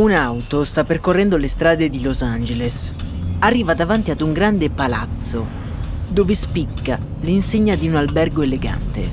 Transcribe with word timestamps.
Un'auto 0.00 0.64
sta 0.64 0.82
percorrendo 0.84 1.36
le 1.36 1.46
strade 1.46 1.90
di 1.90 2.00
Los 2.00 2.22
Angeles. 2.22 2.90
Arriva 3.40 3.74
davanti 3.74 4.10
ad 4.10 4.22
un 4.22 4.32
grande 4.32 4.70
palazzo, 4.70 5.44
dove 6.08 6.34
spicca 6.34 6.98
l'insegna 7.20 7.74
di 7.76 7.86
un 7.86 7.96
albergo 7.96 8.40
elegante. 8.40 9.10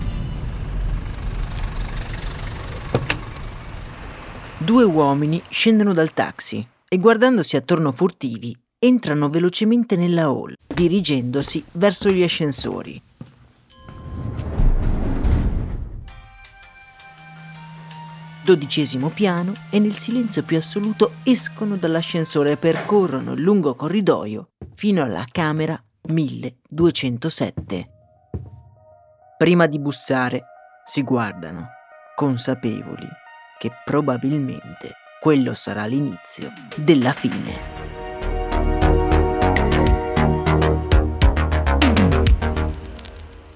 Due 4.60 4.84
uomini 4.86 5.42
scendono 5.50 5.92
dal 5.92 6.14
taxi 6.14 6.66
e 6.88 6.98
guardandosi 7.00 7.58
attorno 7.58 7.92
furtivi, 7.92 8.58
entrano 8.80 9.28
velocemente 9.28 9.98
nella 9.98 10.28
hall, 10.28 10.54
dirigendosi 10.74 11.66
verso 11.74 12.10
gli 12.10 12.24
ascensori. 12.24 13.02
Dodicesimo 18.48 19.09
piano 19.09 19.53
e 19.70 19.78
nel 19.78 19.98
silenzio 19.98 20.42
più 20.42 20.56
assoluto 20.56 21.16
escono 21.23 21.76
dall'ascensore 21.76 22.52
e 22.52 22.58
percorrono 22.58 23.34
il 23.34 23.42
lungo 23.42 23.76
corridoio 23.76 24.52
fino 24.73 25.03
alla 25.03 25.26
camera 25.30 25.78
1207. 26.03 27.90
Prima 29.38 29.66
di 29.66 29.80
bussare 29.80 30.44
si 30.86 31.03
guardano, 31.03 31.68
consapevoli 32.16 33.06
che 33.59 33.69
probabilmente 33.84 34.94
quello 35.19 35.53
sarà 35.53 35.85
l'inizio 35.85 36.53
della 36.78 37.12
fine. 37.12 37.75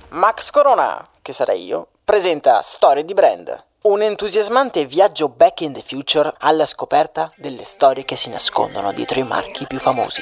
Max 0.09 0.49
Corona, 0.49 1.01
che 1.21 1.31
sarei 1.31 1.63
io, 1.63 1.87
presenta 2.03 2.61
Storie 2.61 3.05
di 3.05 3.13
Brand 3.13 3.69
un 3.83 4.03
entusiasmante 4.03 4.85
viaggio 4.85 5.27
back 5.27 5.61
in 5.61 5.73
the 5.73 5.81
future 5.81 6.31
alla 6.37 6.65
scoperta 6.65 7.31
delle 7.35 7.63
storie 7.63 8.05
che 8.05 8.15
si 8.15 8.29
nascondono 8.29 8.91
dietro 8.93 9.19
i 9.19 9.23
marchi 9.23 9.65
più 9.65 9.79
famosi. 9.79 10.21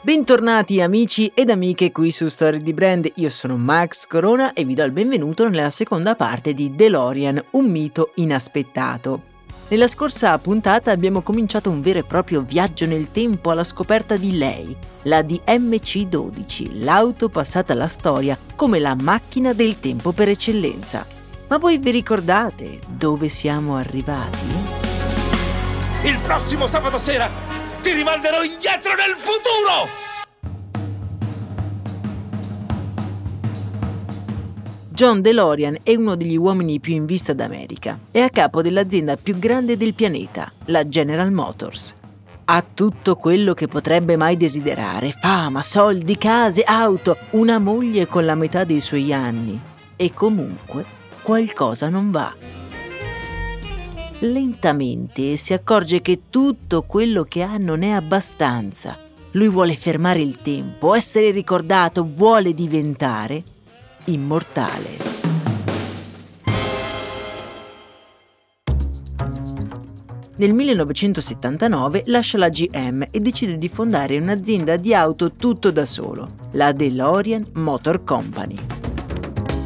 Bentornati 0.00 0.80
amici 0.80 1.30
ed 1.34 1.50
amiche 1.50 1.92
qui 1.92 2.10
su 2.10 2.28
Storie 2.28 2.60
di 2.60 2.72
Brand, 2.72 3.12
io 3.16 3.28
sono 3.28 3.58
Max 3.58 4.06
Corona 4.06 4.54
e 4.54 4.64
vi 4.64 4.72
do 4.72 4.82
il 4.84 4.92
benvenuto 4.92 5.50
nella 5.50 5.68
seconda 5.68 6.14
parte 6.14 6.54
di 6.54 6.74
DeLorean, 6.74 7.44
un 7.50 7.66
mito 7.66 8.12
inaspettato. 8.14 9.29
Nella 9.70 9.86
scorsa 9.86 10.36
puntata 10.38 10.90
abbiamo 10.90 11.22
cominciato 11.22 11.70
un 11.70 11.80
vero 11.80 12.00
e 12.00 12.02
proprio 12.02 12.40
viaggio 12.42 12.86
nel 12.86 13.12
tempo 13.12 13.52
alla 13.52 13.62
scoperta 13.62 14.16
di 14.16 14.36
lei, 14.36 14.76
la 15.02 15.20
DMC-12, 15.20 16.82
l'auto 16.82 17.28
passata 17.28 17.72
alla 17.72 17.86
storia 17.86 18.36
come 18.56 18.80
la 18.80 18.96
macchina 18.96 19.52
del 19.52 19.78
tempo 19.78 20.10
per 20.10 20.28
eccellenza. 20.28 21.06
Ma 21.46 21.58
voi 21.58 21.78
vi 21.78 21.92
ricordate 21.92 22.80
dove 22.88 23.28
siamo 23.28 23.76
arrivati? 23.76 24.48
Il 26.02 26.18
prossimo 26.18 26.66
sabato 26.66 26.98
sera 26.98 27.30
ti 27.80 27.92
rimanderò 27.92 28.42
indietro 28.42 28.96
nel 28.96 29.14
futuro! 29.16 30.09
John 35.00 35.22
DeLorean 35.22 35.78
è 35.82 35.94
uno 35.94 36.14
degli 36.14 36.36
uomini 36.36 36.78
più 36.78 36.92
in 36.92 37.06
vista 37.06 37.32
d'America. 37.32 37.98
È 38.10 38.20
a 38.20 38.28
capo 38.28 38.60
dell'azienda 38.60 39.16
più 39.16 39.38
grande 39.38 39.78
del 39.78 39.94
pianeta, 39.94 40.52
la 40.66 40.86
General 40.86 41.32
Motors. 41.32 41.94
Ha 42.44 42.62
tutto 42.74 43.16
quello 43.16 43.54
che 43.54 43.66
potrebbe 43.66 44.18
mai 44.18 44.36
desiderare: 44.36 45.12
fama, 45.12 45.62
soldi, 45.62 46.18
case, 46.18 46.64
auto, 46.64 47.16
una 47.30 47.58
moglie 47.58 48.06
con 48.06 48.26
la 48.26 48.34
metà 48.34 48.64
dei 48.64 48.80
suoi 48.80 49.10
anni. 49.10 49.58
E 49.96 50.12
comunque 50.12 50.84
qualcosa 51.22 51.88
non 51.88 52.10
va. 52.10 52.34
Lentamente 54.18 55.36
si 55.36 55.54
accorge 55.54 56.02
che 56.02 56.24
tutto 56.28 56.82
quello 56.82 57.24
che 57.24 57.40
ha 57.40 57.56
non 57.56 57.82
è 57.82 57.88
abbastanza. 57.88 58.98
Lui 59.30 59.48
vuole 59.48 59.76
fermare 59.76 60.20
il 60.20 60.36
tempo, 60.42 60.92
essere 60.92 61.30
ricordato, 61.30 62.06
vuole 62.06 62.52
diventare 62.52 63.42
immortale. 64.04 65.10
Nel 70.40 70.54
1979 70.54 72.04
lascia 72.06 72.38
la 72.38 72.48
GM 72.48 73.08
e 73.10 73.20
decide 73.20 73.56
di 73.56 73.68
fondare 73.68 74.16
un'azienda 74.16 74.76
di 74.76 74.94
auto 74.94 75.32
tutto 75.32 75.70
da 75.70 75.84
solo, 75.84 76.28
la 76.52 76.72
DeLorean 76.72 77.44
Motor 77.56 78.04
Company. 78.04 78.56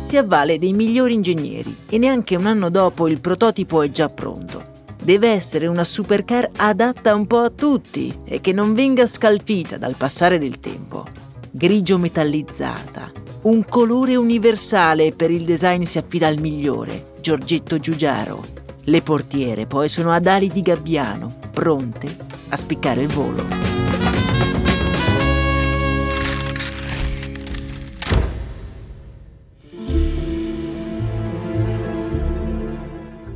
Si 0.05 0.17
avvale 0.17 0.59
dei 0.59 0.73
migliori 0.73 1.15
ingegneri 1.15 1.77
e 1.89 1.97
neanche 1.97 2.34
un 2.34 2.47
anno 2.47 2.71
dopo 2.71 3.06
il 3.06 3.21
prototipo 3.21 3.83
è 3.83 3.91
già 3.91 4.09
pronto. 4.09 4.65
Deve 5.00 5.28
essere 5.28 5.69
una 5.69 5.84
supercar 5.84 6.50
adatta 6.56 7.15
un 7.15 7.28
po' 7.28 7.39
a 7.39 7.50
tutti 7.50 8.12
e 8.25 8.41
che 8.41 8.53
non 8.53 8.75
venga 8.75 9.06
scalfita 9.06 9.77
dal 9.77 9.94
passare 9.94 10.41
del 10.41 10.59
tempo. 10.59 11.24
Grigio 11.56 11.98
metallizzata, 11.98 13.12
un 13.42 13.65
colore 13.65 14.16
universale 14.16 15.12
per 15.12 15.31
il 15.31 15.44
design 15.44 15.82
si 15.82 15.98
affida 15.98 16.26
al 16.26 16.41
migliore, 16.41 17.12
Giorgetto 17.20 17.78
Giugiaro. 17.78 18.44
Le 18.87 19.02
portiere 19.02 19.64
poi 19.64 19.88
sono 19.88 20.11
ad 20.11 20.26
ali 20.26 20.49
di 20.49 20.62
gabbiano, 20.62 21.32
pronte 21.52 22.08
a 22.49 22.56
spiccare 22.56 23.02
il 23.02 23.06
volo. 23.06 23.46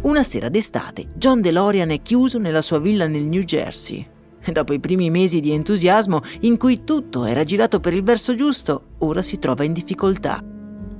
Una 0.00 0.24
sera 0.24 0.48
d'estate, 0.48 1.10
John 1.14 1.40
DeLorean 1.40 1.90
è 1.90 2.02
chiuso 2.02 2.40
nella 2.40 2.62
sua 2.62 2.80
villa 2.80 3.06
nel 3.06 3.22
New 3.22 3.42
Jersey 3.42 4.16
Dopo 4.52 4.72
i 4.72 4.80
primi 4.80 5.10
mesi 5.10 5.40
di 5.40 5.52
entusiasmo 5.52 6.22
in 6.40 6.56
cui 6.56 6.84
tutto 6.84 7.24
era 7.24 7.44
girato 7.44 7.80
per 7.80 7.92
il 7.92 8.02
verso 8.02 8.34
giusto, 8.34 8.82
ora 8.98 9.20
si 9.20 9.38
trova 9.38 9.64
in 9.64 9.72
difficoltà. 9.74 10.42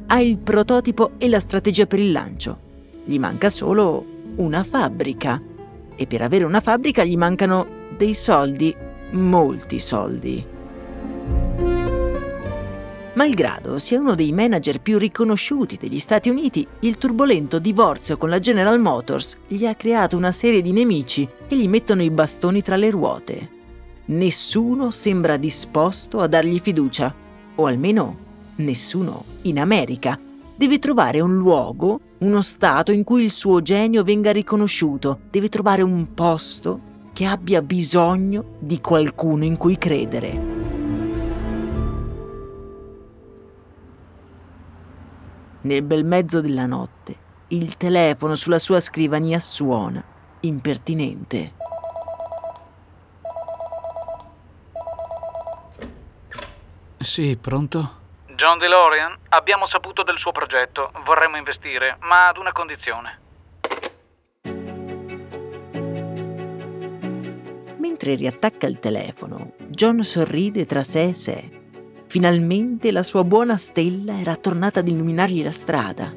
Ha 0.07 0.21
il 0.21 0.39
prototipo 0.39 1.13
e 1.19 1.29
la 1.29 1.41
strategia 1.41 1.87
per 1.87 1.99
il 1.99 2.13
lancio. 2.13 2.59
Gli 3.05 3.19
manca 3.19 3.49
solo 3.49 4.05
una 4.37 4.63
fabbrica. 4.65 5.41
E 5.97 6.07
per 6.07 6.23
avere 6.23 6.45
una 6.45 6.61
fabbrica 6.61 7.05
gli 7.05 7.17
mancano 7.17 7.67
dei 7.97 8.15
soldi, 8.15 8.75
molti 9.13 9.81
soldi. 9.81 10.57
Malgrado 13.19 13.81
sia 13.81 13.99
uno 13.99 14.15
dei 14.15 14.31
manager 14.31 14.81
più 14.81 14.97
riconosciuti 14.97 15.77
degli 15.77 15.99
Stati 15.99 16.29
Uniti, 16.29 16.65
il 16.81 16.99
turbolento 16.99 17.59
divorzio 17.59 18.17
con 18.17 18.29
la 18.29 18.39
General 18.39 18.79
Motors 18.79 19.39
gli 19.49 19.67
ha 19.67 19.75
creato 19.75 20.17
una 20.17 20.31
serie 20.31 20.63
di 20.63 20.71
nemici 20.71 21.29
che 21.49 21.57
gli 21.57 21.67
mettono 21.67 22.05
i 22.05 22.11
bastoni 22.11 22.63
tra 22.63 22.77
le 22.77 22.91
ruote. 22.91 23.51
Nessuno 24.05 24.93
sembra 24.93 25.37
disposto 25.37 26.21
a 26.21 26.29
dargli 26.29 26.61
fiducia, 26.61 27.13
o 27.57 27.67
almeno 27.67 28.19
nessuno 28.59 29.25
in 29.43 29.59
America. 29.59 30.17
Deve 30.55 30.79
trovare 30.79 31.19
un 31.19 31.37
luogo, 31.37 31.99
uno 32.19 32.41
stato 32.41 32.93
in 32.93 33.03
cui 33.03 33.25
il 33.25 33.33
suo 33.33 33.61
genio 33.63 34.05
venga 34.05 34.31
riconosciuto, 34.31 35.23
deve 35.29 35.49
trovare 35.49 35.83
un 35.83 36.15
posto 36.15 36.81
che 37.13 37.25
abbia 37.25 37.63
bisogno 37.63 38.45
di 38.61 38.81
qualcuno 38.81 39.43
in 39.43 39.57
cui 39.57 39.77
credere. 39.77 40.48
Nel 45.69 45.83
bel 45.83 46.03
mezzo 46.03 46.41
della 46.41 46.65
notte, 46.65 47.15
il 47.49 47.77
telefono 47.77 48.37
sulla 48.37 48.59
sua 48.59 48.81
scrivania 48.81 49.39
suona, 49.39 50.03
impertinente. 50.41 51.53
Sì, 56.97 57.37
pronto? 57.37 57.97
John 58.29 58.57
DeLorean, 58.57 59.15
abbiamo 59.29 59.67
saputo 59.67 60.03
del 60.03 60.17
suo 60.17 60.33
progetto. 60.33 60.91
Vorremmo 61.05 61.37
investire, 61.37 61.99
ma 62.01 62.29
ad 62.29 62.39
una 62.39 62.53
condizione. 62.53 63.21
Mentre 67.77 68.15
riattacca 68.15 68.67
il 68.67 68.79
telefono, 68.79 69.53
John 69.67 70.03
sorride 70.03 70.65
tra 70.65 70.83
sé 70.83 71.09
e 71.09 71.13
sé. 71.13 71.58
Finalmente 72.09 72.91
la 72.91 73.03
sua 73.03 73.23
buona 73.23 73.59
stella 73.59 74.19
era 74.19 74.35
tornata 74.37 74.81
ad 74.81 74.89
illuminargli 74.89 75.43
la 75.43 75.51
strada. 75.51 76.11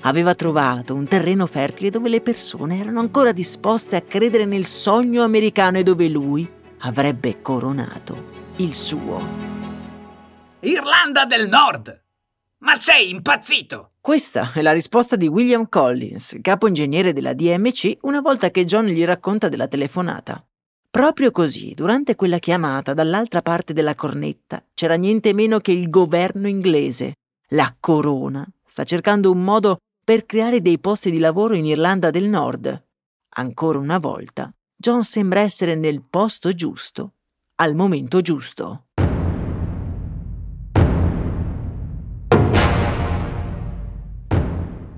Aveva 0.00 0.34
trovato 0.34 0.94
un 0.94 1.06
terreno 1.06 1.44
fertile 1.44 1.90
dove 1.90 2.08
le 2.08 2.22
persone 2.22 2.80
erano 2.80 3.00
ancora 3.00 3.32
disposte 3.32 3.96
a 3.96 4.00
credere 4.00 4.46
nel 4.46 4.64
sogno 4.64 5.22
americano 5.22 5.76
e 5.76 5.82
dove 5.82 6.08
lui 6.08 6.50
avrebbe 6.78 7.42
coronato 7.42 8.28
il 8.56 8.72
suo. 8.72 9.22
Irlanda 10.60 11.26
del 11.26 11.48
Nord! 11.48 12.02
Ma 12.60 12.74
sei 12.76 13.10
impazzito! 13.10 13.90
Questa 14.00 14.52
è 14.54 14.62
la 14.62 14.72
risposta 14.72 15.16
di 15.16 15.28
William 15.28 15.68
Collins, 15.68 16.38
capo 16.40 16.66
ingegnere 16.66 17.12
della 17.12 17.34
DMC, 17.34 17.98
una 18.02 18.22
volta 18.22 18.50
che 18.50 18.64
John 18.64 18.86
gli 18.86 19.04
racconta 19.04 19.50
della 19.50 19.68
telefonata. 19.68 20.42
Proprio 20.90 21.30
così, 21.30 21.72
durante 21.72 22.16
quella 22.16 22.40
chiamata, 22.40 22.94
dall'altra 22.94 23.42
parte 23.42 23.72
della 23.72 23.94
cornetta, 23.94 24.60
c'era 24.74 24.96
niente 24.96 25.32
meno 25.32 25.60
che 25.60 25.70
il 25.70 25.88
governo 25.88 26.48
inglese. 26.48 27.14
La 27.50 27.72
corona 27.78 28.44
sta 28.66 28.82
cercando 28.82 29.30
un 29.30 29.40
modo 29.44 29.78
per 30.04 30.26
creare 30.26 30.60
dei 30.60 30.80
posti 30.80 31.12
di 31.12 31.20
lavoro 31.20 31.54
in 31.54 31.64
Irlanda 31.64 32.10
del 32.10 32.28
Nord. 32.28 32.86
Ancora 33.34 33.78
una 33.78 33.98
volta, 33.98 34.52
John 34.74 35.04
sembra 35.04 35.40
essere 35.40 35.76
nel 35.76 36.02
posto 36.02 36.52
giusto, 36.52 37.12
al 37.56 37.76
momento 37.76 38.20
giusto. 38.20 38.86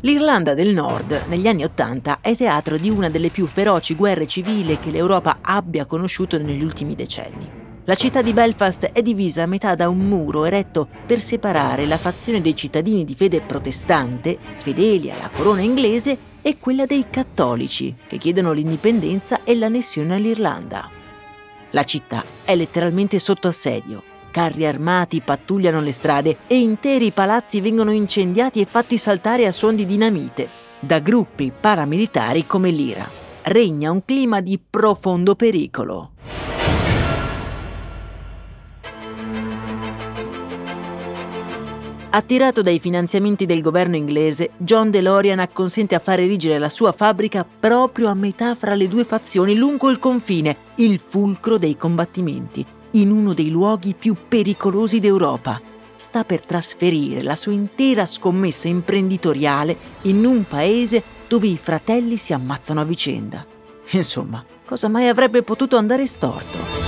L'Irlanda 0.04 0.54
del 0.54 0.75
Nord, 0.75 1.26
negli 1.28 1.46
anni 1.46 1.62
Ottanta, 1.62 2.19
è 2.20 2.34
teatro 2.34 2.76
di 2.76 2.90
una 2.90 3.08
delle 3.08 3.28
più 3.28 3.46
feroci 3.46 3.94
guerre 3.94 4.26
civili 4.26 4.81
che 4.81 4.90
l'Europa 4.90 5.38
abbia 5.40 5.87
conosciuto 5.87 6.37
negli 6.38 6.64
ultimi 6.64 6.96
decenni. 6.96 7.49
La 7.84 7.94
città 7.94 8.20
di 8.20 8.32
Belfast 8.32 8.87
è 8.87 9.00
divisa 9.00 9.44
a 9.44 9.46
metà 9.46 9.76
da 9.76 9.88
un 9.88 9.99
muro 9.99 10.44
eretto 10.44 10.88
per 11.06 11.20
separare 11.20 11.87
la 11.87 11.99
fazione 11.99 12.40
dei 12.40 12.56
cittadini 12.56 13.04
di 13.04 13.14
fede 13.14 13.43
protestante, 13.43 14.37
fedeli 14.58 15.12
alla 15.12 15.31
corona 15.32 15.60
inglese, 15.60 16.19
e 16.43 16.58
quella 16.58 16.84
dei 16.84 17.06
cattolici, 17.08 17.94
che 18.08 18.19
chiedono 18.19 18.50
l'indipendenza 18.50 19.44
e 19.44 19.55
l'annessione 19.55 20.16
all'Irlanda. 20.16 20.90
La 21.70 21.84
città 21.84 22.25
è 22.44 22.56
letteralmente 22.56 23.20
sotto 23.20 23.46
assedio 23.46 24.10
Carri 24.32 24.67
armati 24.67 25.20
pattugliano 25.20 25.82
le 25.82 25.93
strade 25.93 26.38
e 26.46 26.58
interi 26.58 27.11
palazzi 27.12 27.61
vengono 27.61 27.90
incendiati 27.93 28.62
e 28.62 28.67
fatti 28.69 28.96
saltare 28.96 29.46
a 29.46 29.52
suon 29.52 29.76
di 29.76 29.84
dinamite 29.84 30.49
da 30.81 31.00
gruppi 31.00 31.52
paramilitari 31.52 32.46
come 32.46 32.70
l'IRA. 32.70 33.06
Regna 33.43 33.90
un 33.90 34.02
clima 34.05 34.40
di 34.40 34.58
profondo 34.58 35.34
pericolo. 35.34 36.12
Attirato 42.14 42.62
dai 42.62 42.79
finanziamenti 42.79 43.44
del 43.44 43.61
governo 43.61 43.96
inglese, 43.96 44.50
John 44.56 44.90
DeLorean 44.90 45.40
acconsente 45.40 45.94
a 45.94 45.99
fare 45.99 46.23
erigere 46.23 46.58
la 46.58 46.70
sua 46.70 46.93
fabbrica 46.93 47.44
proprio 47.44 48.08
a 48.08 48.14
metà 48.14 48.55
fra 48.55 48.75
le 48.75 48.88
due 48.88 49.05
fazioni 49.05 49.55
lungo 49.55 49.90
il 49.90 49.99
confine, 49.99 50.56
il 50.76 50.99
fulcro 50.99 51.58
dei 51.58 51.76
combattimenti 51.76 52.81
in 52.92 53.10
uno 53.10 53.34
dei 53.34 53.50
luoghi 53.50 53.94
più 53.94 54.14
pericolosi 54.28 55.00
d'Europa. 55.00 55.60
Sta 55.96 56.24
per 56.24 56.44
trasferire 56.44 57.22
la 57.22 57.36
sua 57.36 57.52
intera 57.52 58.06
scommessa 58.06 58.68
imprenditoriale 58.68 59.76
in 60.02 60.24
un 60.24 60.44
paese 60.48 61.02
dove 61.28 61.46
i 61.46 61.56
fratelli 61.56 62.16
si 62.16 62.32
ammazzano 62.32 62.80
a 62.80 62.84
vicenda. 62.84 63.46
Insomma, 63.90 64.44
cosa 64.64 64.88
mai 64.88 65.08
avrebbe 65.08 65.42
potuto 65.42 65.76
andare 65.76 66.06
storto? 66.06 66.82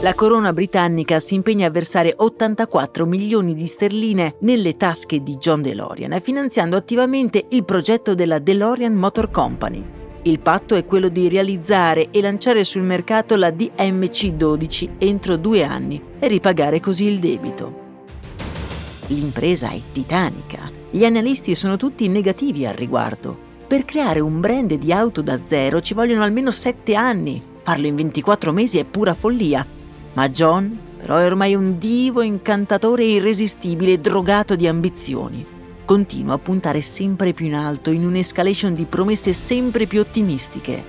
La 0.00 0.14
corona 0.14 0.52
britannica 0.52 1.18
si 1.18 1.34
impegna 1.34 1.66
a 1.66 1.70
versare 1.70 2.14
84 2.16 3.04
milioni 3.04 3.52
di 3.52 3.66
sterline 3.66 4.36
nelle 4.40 4.76
tasche 4.76 5.24
di 5.24 5.36
John 5.38 5.60
DeLorean, 5.60 6.20
finanziando 6.20 6.76
attivamente 6.76 7.46
il 7.48 7.64
progetto 7.64 8.14
della 8.14 8.38
DeLorean 8.38 8.94
Motor 8.94 9.32
Company, 9.32 9.97
il 10.22 10.40
patto 10.40 10.74
è 10.74 10.84
quello 10.84 11.08
di 11.08 11.28
realizzare 11.28 12.10
e 12.10 12.20
lanciare 12.20 12.64
sul 12.64 12.82
mercato 12.82 13.36
la 13.36 13.50
DMC-12 13.50 14.90
entro 14.98 15.36
due 15.36 15.62
anni 15.62 16.02
e 16.18 16.26
ripagare 16.26 16.80
così 16.80 17.04
il 17.04 17.20
debito. 17.20 17.86
L'impresa 19.06 19.70
è 19.70 19.80
titanica. 19.92 20.70
Gli 20.90 21.04
analisti 21.04 21.54
sono 21.54 21.76
tutti 21.76 22.08
negativi 22.08 22.66
al 22.66 22.74
riguardo. 22.74 23.46
Per 23.66 23.84
creare 23.84 24.20
un 24.20 24.40
brand 24.40 24.74
di 24.74 24.92
auto 24.92 25.22
da 25.22 25.38
zero 25.44 25.80
ci 25.80 25.94
vogliono 25.94 26.24
almeno 26.24 26.50
sette 26.50 26.94
anni. 26.94 27.40
Farlo 27.62 27.86
in 27.86 27.94
24 27.94 28.52
mesi 28.52 28.78
è 28.78 28.84
pura 28.84 29.14
follia. 29.14 29.64
Ma 30.14 30.28
John, 30.30 30.76
però, 31.00 31.16
è 31.16 31.24
ormai 31.24 31.54
un 31.54 31.78
divo 31.78 32.22
incantatore 32.22 33.04
irresistibile, 33.04 34.00
drogato 34.00 34.56
di 34.56 34.66
ambizioni 34.66 35.56
continua 35.88 36.34
a 36.34 36.38
puntare 36.38 36.82
sempre 36.82 37.32
più 37.32 37.46
in 37.46 37.54
alto 37.54 37.90
in 37.90 38.04
un'escalation 38.04 38.74
di 38.74 38.84
promesse 38.84 39.32
sempre 39.32 39.86
più 39.86 40.00
ottimistiche. 40.00 40.84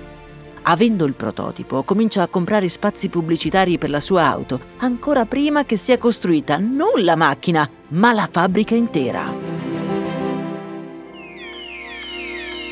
Avendo 0.64 1.06
il 1.06 1.14
prototipo, 1.14 1.82
comincia 1.84 2.20
a 2.20 2.26
comprare 2.26 2.68
spazi 2.68 3.08
pubblicitari 3.08 3.78
per 3.78 3.88
la 3.88 4.00
sua 4.00 4.26
auto, 4.26 4.60
ancora 4.76 5.24
prima 5.24 5.64
che 5.64 5.76
sia 5.76 5.96
costruita 5.96 6.58
non 6.58 7.02
la 7.02 7.16
macchina, 7.16 7.66
ma 7.88 8.12
la 8.12 8.28
fabbrica 8.30 8.74
intera. 8.74 9.32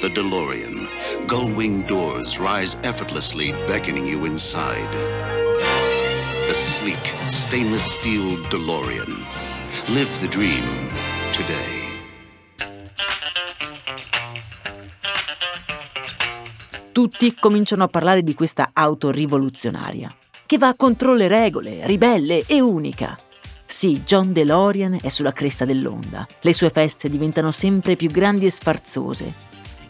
The 0.02 0.12
DeLorean. 0.12 0.87
Gull-wing 1.26 1.87
doors 1.87 2.38
rise 2.38 2.76
effortlessly, 2.82 3.54
beckoning 3.66 4.04
you 4.04 4.26
inside. 4.26 4.92
The 6.44 6.52
sleek, 6.52 7.14
stainless 7.28 7.94
steel 7.94 8.37
DeLorean. 8.50 9.16
Live 9.94 10.20
the 10.20 10.28
dream 10.28 10.66
today. 11.32 11.88
Tutti 16.99 17.33
cominciano 17.33 17.85
a 17.85 17.88
parlare 17.88 18.25
di 18.25 18.35
questa 18.35 18.71
auto 18.73 19.12
rivoluzionaria, 19.12 20.12
che 20.45 20.59
va 20.59 20.75
contro 20.76 21.14
le 21.14 21.28
regole, 21.28 21.87
ribelle 21.87 22.43
e 22.45 22.61
unica. 22.61 23.17
Sì, 23.64 24.02
John 24.05 24.33
DeLorean 24.33 24.99
è 25.00 25.09
sulla 25.09 25.31
cresta 25.31 25.64
dell'onda. 25.64 26.26
Le 26.40 26.52
sue 26.52 26.71
feste 26.71 27.09
diventano 27.09 27.52
sempre 27.52 27.95
più 27.95 28.11
grandi 28.11 28.47
e 28.47 28.50
sfarzose. 28.50 29.33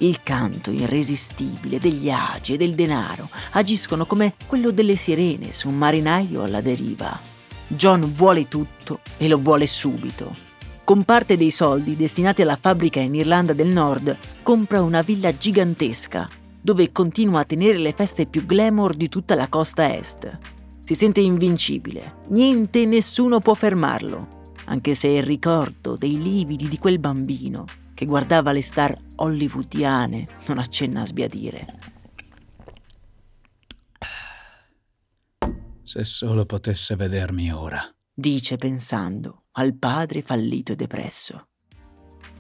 Il 0.01 0.23
canto 0.23 0.71
irresistibile 0.71 1.79
degli 1.79 2.11
agi 2.11 2.53
e 2.53 2.57
del 2.59 2.75
denaro 2.75 3.31
agiscono 3.53 4.05
come 4.05 4.35
quello 4.47 4.71
delle 4.71 4.97
sirene 4.97 5.51
su 5.55 5.69
un 5.69 5.79
marinaio 5.79 6.43
alla 6.43 6.61
deriva. 6.61 7.19
John 7.69 8.13
vuole 8.15 8.49
tutto 8.49 9.01
e 9.17 9.29
lo 9.29 9.39
vuole 9.39 9.67
subito. 9.67 10.35
Con 10.85 11.05
parte 11.05 11.39
dei 11.39 11.53
soldi 11.53 11.97
destinati 11.97 12.43
alla 12.43 12.59
fabbrica 12.61 13.01
in 13.01 13.15
Irlanda 13.15 13.55
del 13.55 13.69
Nord, 13.69 14.15
compra 14.43 14.83
una 14.83 15.01
villa 15.01 15.35
gigantesca 15.35 16.29
dove 16.61 16.93
continua 16.93 17.41
a 17.41 17.45
tenere 17.45 17.79
le 17.79 17.93
feste 17.93 18.27
più 18.27 18.45
glamour 18.45 18.95
di 18.95 19.09
tutta 19.09 19.35
la 19.35 19.49
costa 19.49 19.95
est. 19.95 20.39
Si 20.85 20.95
sente 20.95 21.21
invincibile, 21.21 22.25
niente 22.29 22.83
e 22.83 22.87
nessuno 22.87 23.41
può 23.41 23.55
fermarlo, 23.55 24.53
anche 24.67 24.95
se 24.95 25.09
il 25.09 25.23
ricordo 25.23 25.97
dei 25.97 26.21
lividi 26.21 26.69
di 26.69 26.79
quel 26.79 26.99
bambino 26.99 27.65
che 27.95 28.07
guardava 28.07 28.53
le 28.53 28.63
star 28.63 28.97
hollywoodiane 29.17 30.27
non 30.47 30.59
accenna 30.59 31.01
a 31.01 31.07
sbiadire. 31.07 31.67
Se 35.83 36.05
solo 36.05 36.45
potesse 36.45 36.97
vedermi 36.97 37.53
ora. 37.53 37.83
dice 38.15 38.57
pensando 38.57 39.45
al 39.53 39.75
padre 39.75 40.23
fallito 40.23 40.73
e 40.73 40.77
depresso. 40.77 41.49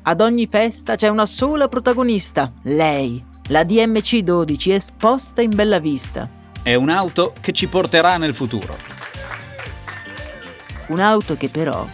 Ad 0.03 0.21
ogni 0.21 0.47
festa 0.47 0.97
c'è 0.97 1.09
una 1.09 1.27
sola 1.27 1.69
protagonista, 1.69 2.53
lei, 2.63 3.25
la 3.49 3.65
DMC 3.65 4.19
12 4.19 4.73
esposta 4.73 5.41
in 5.41 5.51
bella 5.55 5.79
vista. 5.79 6.29
È 6.63 6.75
un'auto 6.75 7.33
che 7.41 7.53
ci 7.53 7.67
porterà 7.67 8.19
nel 8.19 8.35
futuro. 8.35 8.77
Un'auto 10.89 11.37
che 11.37 11.49
però 11.49 11.87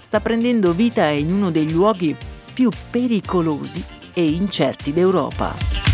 sta 0.00 0.20
prendendo 0.20 0.72
vita 0.72 1.06
in 1.08 1.32
uno 1.32 1.50
dei 1.50 1.70
luoghi 1.70 2.16
più 2.52 2.70
pericolosi 2.90 3.84
e 4.14 4.30
incerti 4.30 4.92
d'Europa. 4.92 5.85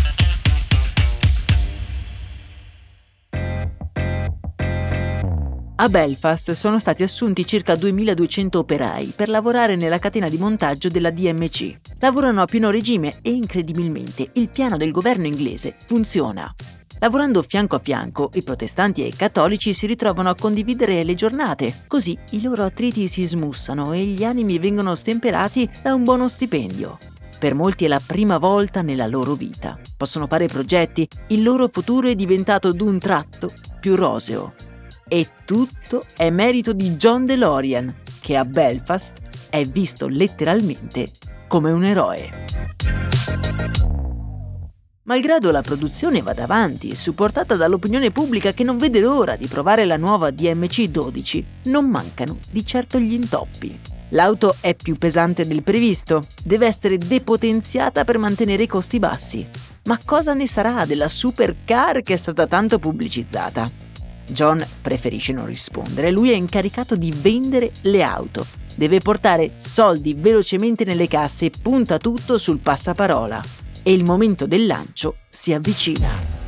A 5.83 5.89
Belfast 5.89 6.51
sono 6.51 6.79
stati 6.79 7.03
assunti 7.03 7.45
circa 7.45 7.75
2200 7.75 8.57
operai 8.57 9.11
per 9.13 9.27
lavorare 9.27 9.75
nella 9.75 9.99
catena 9.99 10.29
di 10.29 10.37
montaggio 10.37 10.87
della 10.87 11.11
DMC. 11.11 11.79
Lavorano 11.99 12.41
a 12.41 12.45
pieno 12.45 12.69
regime 12.69 13.15
e 13.21 13.31
incredibilmente 13.31 14.29
il 14.35 14.47
piano 14.47 14.77
del 14.77 14.91
governo 14.91 15.25
inglese 15.25 15.75
funziona. 15.85 16.55
Lavorando 16.99 17.41
fianco 17.41 17.75
a 17.75 17.79
fianco, 17.79 18.29
i 18.35 18.43
protestanti 18.43 19.03
e 19.03 19.07
i 19.07 19.13
cattolici 19.13 19.73
si 19.73 19.85
ritrovano 19.85 20.29
a 20.29 20.35
condividere 20.39 21.03
le 21.03 21.15
giornate, 21.15 21.83
così 21.87 22.17
i 22.29 22.41
loro 22.41 22.63
attriti 22.63 23.09
si 23.09 23.25
smussano 23.25 23.91
e 23.91 24.05
gli 24.05 24.23
animi 24.23 24.59
vengono 24.59 24.95
stemperati 24.95 25.69
da 25.81 25.93
un 25.93 26.05
buono 26.05 26.29
stipendio. 26.29 26.97
Per 27.37 27.55
molti 27.55 27.83
è 27.83 27.89
la 27.89 27.99
prima 27.99 28.37
volta 28.37 28.81
nella 28.81 29.05
loro 29.05 29.33
vita. 29.33 29.77
Possono 29.97 30.27
fare 30.27 30.47
progetti, 30.47 31.05
il 31.27 31.43
loro 31.43 31.67
futuro 31.67 32.07
è 32.07 32.15
diventato 32.15 32.71
d'un 32.71 32.99
tratto 32.99 33.51
più 33.81 33.95
roseo. 33.95 34.53
E 35.13 35.29
tutto 35.45 36.01
è 36.17 36.31
merito 36.31 36.73
di 36.73 36.95
John 36.95 37.27
DeLorean, 37.27 37.93
che 38.19 38.35
a 38.35 38.45
Belfast 38.45 39.13
è 39.51 39.63
visto 39.63 40.07
letteralmente 40.07 41.05
come 41.47 41.69
un 41.69 41.83
eroe. 41.83 42.31
Malgrado 45.03 45.51
la 45.51 45.61
produzione 45.61 46.23
vada 46.23 46.45
avanti, 46.45 46.95
supportata 46.95 47.55
dall'opinione 47.55 48.09
pubblica 48.09 48.53
che 48.53 48.63
non 48.63 48.79
vede 48.79 49.01
l'ora 49.01 49.35
di 49.35 49.45
provare 49.45 49.85
la 49.85 49.97
nuova 49.97 50.29
DMC-12, 50.29 51.43
non 51.65 51.87
mancano 51.91 52.39
di 52.49 52.65
certo 52.65 52.97
gli 52.99 53.13
intoppi. 53.13 53.79
L'auto 54.09 54.55
è 54.61 54.73
più 54.73 54.97
pesante 54.97 55.45
del 55.45 55.61
previsto, 55.61 56.23
deve 56.43 56.65
essere 56.65 56.97
depotenziata 56.97 58.03
per 58.03 58.17
mantenere 58.17 58.63
i 58.63 58.67
costi 58.67 58.97
bassi. 58.97 59.47
Ma 59.83 59.99
cosa 60.03 60.33
ne 60.33 60.47
sarà 60.47 60.85
della 60.85 61.07
supercar 61.07 62.01
che 62.01 62.13
è 62.13 62.17
stata 62.17 62.47
tanto 62.47 62.79
pubblicizzata? 62.79 63.91
John 64.27 64.65
preferisce 64.81 65.33
non 65.33 65.45
rispondere, 65.45 66.11
lui 66.11 66.31
è 66.31 66.35
incaricato 66.35 66.95
di 66.95 67.11
vendere 67.11 67.71
le 67.81 68.03
auto. 68.03 68.45
Deve 68.75 68.99
portare 68.99 69.51
soldi 69.57 70.15
velocemente 70.15 70.83
nelle 70.83 71.07
casse 71.07 71.45
e 71.45 71.51
punta 71.61 71.97
tutto 71.97 72.37
sul 72.37 72.59
passaparola. 72.59 73.41
E 73.83 73.91
il 73.91 74.03
momento 74.03 74.47
del 74.47 74.65
lancio 74.65 75.15
si 75.29 75.53
avvicina. 75.53 76.41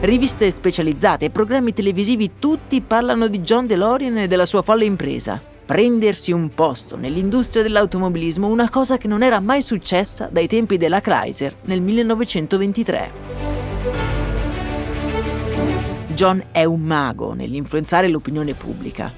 Riviste 0.00 0.50
specializzate 0.50 1.26
e 1.26 1.30
programmi 1.30 1.74
televisivi 1.74 2.32
tutti 2.38 2.80
parlano 2.80 3.28
di 3.28 3.40
John 3.40 3.66
DeLorean 3.66 4.18
e 4.18 4.26
della 4.28 4.46
sua 4.46 4.62
folle 4.62 4.84
impresa. 4.84 5.42
Prendersi 5.66 6.32
un 6.32 6.54
posto 6.54 6.96
nell'industria 6.96 7.62
dell'automobilismo, 7.62 8.46
una 8.46 8.70
cosa 8.70 8.96
che 8.96 9.08
non 9.08 9.22
era 9.22 9.40
mai 9.40 9.62
successa 9.62 10.28
dai 10.32 10.48
tempi 10.48 10.78
della 10.78 11.00
Chrysler 11.00 11.54
nel 11.64 11.82
1923. 11.82 13.59
John 16.20 16.44
è 16.52 16.64
un 16.64 16.82
mago 16.82 17.32
nell'influenzare 17.32 18.06
l'opinione 18.06 18.52
pubblica. 18.52 19.10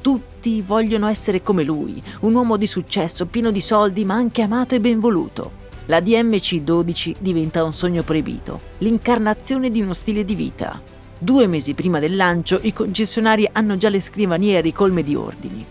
Tutti 0.00 0.62
vogliono 0.62 1.06
essere 1.06 1.42
come 1.42 1.64
lui, 1.64 2.02
un 2.20 2.34
uomo 2.34 2.56
di 2.56 2.66
successo, 2.66 3.26
pieno 3.26 3.50
di 3.50 3.60
soldi, 3.60 4.06
ma 4.06 4.14
anche 4.14 4.40
amato 4.40 4.74
e 4.74 4.80
ben 4.80 4.98
voluto. 4.98 5.50
La 5.84 6.00
DMC-12 6.00 7.16
diventa 7.18 7.62
un 7.62 7.74
sogno 7.74 8.02
proibito, 8.02 8.58
l'incarnazione 8.78 9.68
di 9.68 9.82
uno 9.82 9.92
stile 9.92 10.24
di 10.24 10.34
vita. 10.34 10.80
Due 11.18 11.46
mesi 11.46 11.74
prima 11.74 11.98
del 11.98 12.16
lancio 12.16 12.58
i 12.62 12.72
concessionari 12.72 13.46
hanno 13.52 13.76
già 13.76 13.90
le 13.90 14.00
scrivanie 14.00 14.62
ricolme 14.62 15.02
di 15.02 15.14
ordini. 15.14 15.62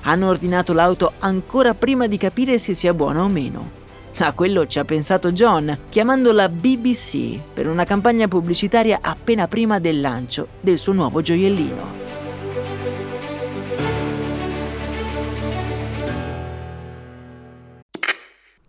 Hanno 0.00 0.28
ordinato 0.28 0.72
l'auto 0.72 1.12
ancora 1.20 1.74
prima 1.74 2.08
di 2.08 2.16
capire 2.16 2.58
se 2.58 2.74
sia 2.74 2.92
buona 2.92 3.22
o 3.22 3.28
meno. 3.28 3.81
A 4.18 4.32
quello 4.34 4.66
ci 4.68 4.78
ha 4.78 4.84
pensato 4.84 5.32
John, 5.32 5.76
chiamando 5.88 6.32
la 6.32 6.48
BBC 6.48 7.38
per 7.52 7.66
una 7.66 7.84
campagna 7.84 8.28
pubblicitaria 8.28 8.98
appena 9.02 9.48
prima 9.48 9.80
del 9.80 10.00
lancio 10.00 10.46
del 10.60 10.78
suo 10.78 10.92
nuovo 10.92 11.22
gioiellino. 11.22 12.01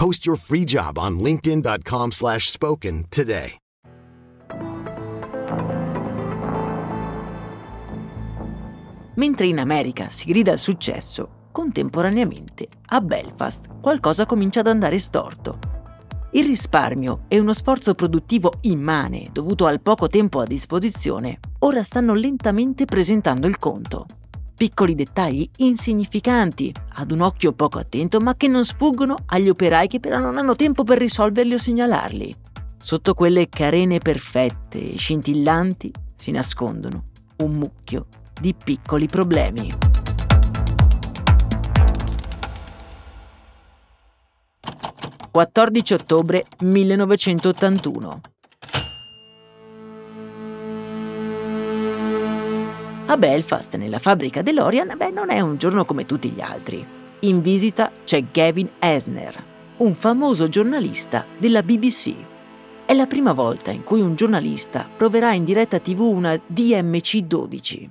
Post 0.00 0.24
your 0.24 0.38
free 0.38 0.64
job 0.64 0.96
on 0.96 1.18
linkedin.com/spoken 1.18 2.10
slash 2.10 2.48
spoken 2.48 3.04
today. 3.10 3.56
Mentre 9.16 9.46
in 9.46 9.58
America 9.58 10.08
si 10.08 10.24
grida 10.24 10.52
al 10.52 10.58
successo, 10.58 11.48
contemporaneamente 11.52 12.66
a 12.86 13.02
Belfast 13.02 13.66
qualcosa 13.82 14.24
comincia 14.24 14.60
ad 14.60 14.68
andare 14.68 14.98
storto. 14.98 15.58
Il 16.32 16.46
risparmio 16.46 17.24
e 17.28 17.38
uno 17.38 17.52
sforzo 17.52 17.94
produttivo 17.94 18.52
immane 18.62 19.28
dovuto 19.30 19.66
al 19.66 19.82
poco 19.82 20.08
tempo 20.08 20.40
a 20.40 20.44
disposizione 20.44 21.40
ora 21.58 21.82
stanno 21.82 22.14
lentamente 22.14 22.86
presentando 22.86 23.46
il 23.46 23.58
conto. 23.58 24.06
Piccoli 24.60 24.94
dettagli 24.94 25.48
insignificanti, 25.60 26.70
ad 26.96 27.12
un 27.12 27.22
occhio 27.22 27.54
poco 27.54 27.78
attento, 27.78 28.20
ma 28.20 28.36
che 28.36 28.46
non 28.46 28.62
sfuggono 28.62 29.14
agli 29.28 29.48
operai 29.48 29.88
che 29.88 30.00
però 30.00 30.18
non 30.18 30.36
hanno 30.36 30.54
tempo 30.54 30.84
per 30.84 30.98
risolverli 30.98 31.54
o 31.54 31.56
segnalarli. 31.56 32.34
Sotto 32.76 33.14
quelle 33.14 33.48
carene 33.48 34.00
perfette 34.00 34.92
e 34.92 34.98
scintillanti 34.98 35.90
si 36.14 36.30
nascondono 36.30 37.04
un 37.38 37.52
mucchio 37.52 38.08
di 38.38 38.52
piccoli 38.52 39.06
problemi. 39.06 39.72
«14 45.32 45.92
ottobre 45.94 46.44
1981. 46.58 48.20
A 53.10 53.16
Belfast, 53.16 53.74
nella 53.74 53.98
fabbrica 53.98 54.40
DeLorean, 54.40 54.94
beh, 54.96 55.10
non 55.10 55.30
è 55.30 55.40
un 55.40 55.56
giorno 55.56 55.84
come 55.84 56.06
tutti 56.06 56.30
gli 56.30 56.40
altri. 56.40 56.86
In 57.22 57.42
visita 57.42 57.90
c'è 58.04 58.26
Gavin 58.30 58.70
Esner, 58.78 59.44
un 59.78 59.96
famoso 59.96 60.48
giornalista 60.48 61.26
della 61.36 61.64
BBC. 61.64 62.14
È 62.86 62.94
la 62.94 63.08
prima 63.08 63.32
volta 63.32 63.72
in 63.72 63.82
cui 63.82 64.00
un 64.00 64.14
giornalista 64.14 64.86
proverà 64.96 65.32
in 65.32 65.42
diretta 65.42 65.80
TV 65.80 66.02
una 66.02 66.34
DMC-12. 66.34 67.88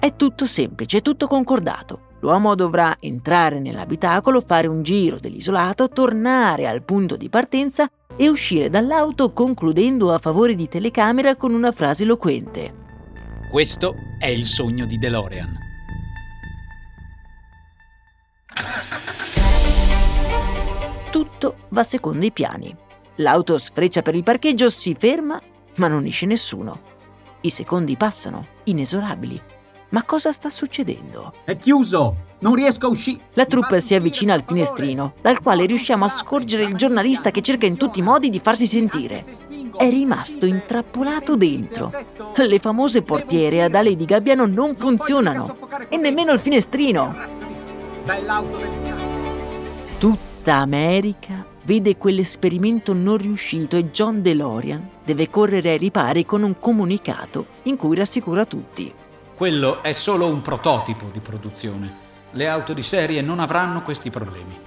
È 0.00 0.16
tutto 0.16 0.46
semplice, 0.46 0.98
è 0.98 1.02
tutto 1.02 1.28
concordato. 1.28 2.00
L'uomo 2.22 2.56
dovrà 2.56 2.96
entrare 2.98 3.60
nell'abitacolo, 3.60 4.40
fare 4.44 4.66
un 4.66 4.82
giro 4.82 5.20
dell'isolato, 5.20 5.88
tornare 5.88 6.66
al 6.66 6.82
punto 6.82 7.14
di 7.14 7.28
partenza 7.28 7.88
e 8.16 8.28
uscire 8.28 8.68
dall'auto 8.68 9.32
concludendo 9.32 10.12
a 10.12 10.18
favore 10.18 10.56
di 10.56 10.66
telecamera 10.66 11.36
con 11.36 11.54
una 11.54 11.70
frase 11.70 12.02
eloquente. 12.02 12.81
Questo 13.52 13.96
è 14.16 14.28
il 14.28 14.46
sogno 14.46 14.86
di 14.86 14.96
DeLorean. 14.96 15.58
Tutto 21.10 21.56
va 21.68 21.82
secondo 21.82 22.24
i 22.24 22.32
piani. 22.32 22.74
L'auto 23.16 23.58
sfreccia 23.58 24.00
per 24.00 24.14
il 24.14 24.22
parcheggio, 24.22 24.70
si 24.70 24.96
ferma, 24.98 25.38
ma 25.76 25.88
non 25.88 26.06
esce 26.06 26.24
nessuno. 26.24 26.80
I 27.42 27.50
secondi 27.50 27.94
passano, 27.98 28.46
inesorabili. 28.64 29.38
Ma 29.90 30.02
cosa 30.04 30.32
sta 30.32 30.48
succedendo? 30.48 31.34
È 31.44 31.54
chiuso! 31.58 32.28
Non 32.38 32.54
riesco 32.54 32.86
a 32.86 32.88
uscire! 32.88 33.20
La 33.34 33.44
troupe 33.44 33.82
si 33.82 33.94
avvicina 33.94 34.32
al 34.32 34.44
finestrino, 34.46 35.12
dal 35.20 35.42
quale 35.42 35.66
riusciamo 35.66 36.06
a 36.06 36.08
scorgere 36.08 36.64
il 36.64 36.74
giornalista 36.74 37.30
che 37.30 37.42
cerca 37.42 37.66
in 37.66 37.76
tutti 37.76 37.98
i 37.98 38.02
modi 38.02 38.30
di 38.30 38.40
farsi 38.40 38.66
sentire. 38.66 39.51
È 39.76 39.88
rimasto 39.88 40.46
intrappolato 40.46 41.36
dentro. 41.36 41.92
Le 42.34 42.58
famose 42.58 43.02
portiere 43.02 43.62
ad 43.62 43.74
ali 43.74 43.96
di 43.96 44.04
gabbiano 44.04 44.46
non 44.46 44.76
funzionano. 44.76 45.56
E 45.88 45.96
nemmeno 45.96 46.32
il 46.32 46.38
finestrino. 46.38 47.14
Tutta 49.98 50.54
America 50.56 51.44
vede 51.64 51.96
quell'esperimento 51.96 52.92
non 52.92 53.16
riuscito 53.16 53.76
e 53.76 53.90
John 53.90 54.22
DeLorean 54.22 54.88
deve 55.04 55.30
correre 55.30 55.70
ai 55.70 55.78
ripari 55.78 56.24
con 56.24 56.42
un 56.42 56.58
comunicato 56.58 57.46
in 57.64 57.76
cui 57.76 57.94
rassicura 57.94 58.44
tutti. 58.44 58.92
Quello 59.34 59.82
è 59.82 59.92
solo 59.92 60.26
un 60.26 60.40
prototipo 60.42 61.06
di 61.12 61.20
produzione. 61.20 62.10
Le 62.32 62.48
auto 62.48 62.72
di 62.72 62.82
serie 62.82 63.20
non 63.20 63.40
avranno 63.40 63.82
questi 63.82 64.10
problemi. 64.10 64.58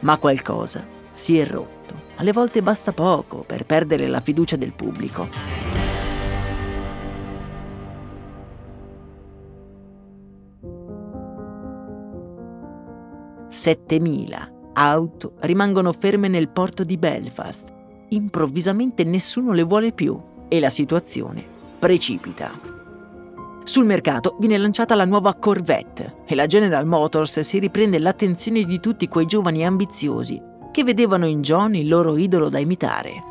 Ma 0.00 0.16
qualcosa 0.18 0.84
si 1.10 1.38
è 1.38 1.46
rotto. 1.46 2.07
Alle 2.18 2.32
volte 2.32 2.62
basta 2.62 2.92
poco 2.92 3.44
per 3.46 3.64
perdere 3.64 4.08
la 4.08 4.20
fiducia 4.20 4.56
del 4.56 4.72
pubblico. 4.72 5.28
Settemila 13.48 14.50
auto 14.72 15.34
rimangono 15.40 15.92
ferme 15.92 16.26
nel 16.26 16.48
porto 16.48 16.82
di 16.82 16.96
Belfast. 16.96 17.72
Improvvisamente 18.10 19.04
nessuno 19.04 19.52
le 19.52 19.62
vuole 19.62 19.92
più 19.92 20.20
e 20.48 20.58
la 20.58 20.70
situazione 20.70 21.44
precipita. 21.78 22.50
Sul 23.62 23.84
mercato 23.84 24.36
viene 24.40 24.58
lanciata 24.58 24.96
la 24.96 25.04
nuova 25.04 25.34
Corvette 25.34 26.22
e 26.24 26.34
la 26.34 26.46
General 26.46 26.84
Motors 26.84 27.40
si 27.40 27.60
riprende 27.60 28.00
l'attenzione 28.00 28.64
di 28.64 28.80
tutti 28.80 29.06
quei 29.06 29.26
giovani 29.26 29.64
ambiziosi 29.64 30.56
che 30.78 30.84
vedevano 30.84 31.26
in 31.26 31.42
John 31.42 31.74
il 31.74 31.88
loro 31.88 32.16
idolo 32.16 32.48
da 32.48 32.60
imitare. 32.60 33.24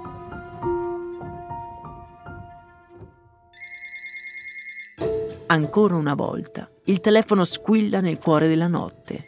Ancora 5.46 5.96
una 5.96 6.14
volta, 6.14 6.70
il 6.88 7.00
telefono 7.00 7.46
squilla 7.46 8.02
nel 8.02 8.20
cuore 8.20 8.50
della 8.50 8.68
notte. 8.68 9.28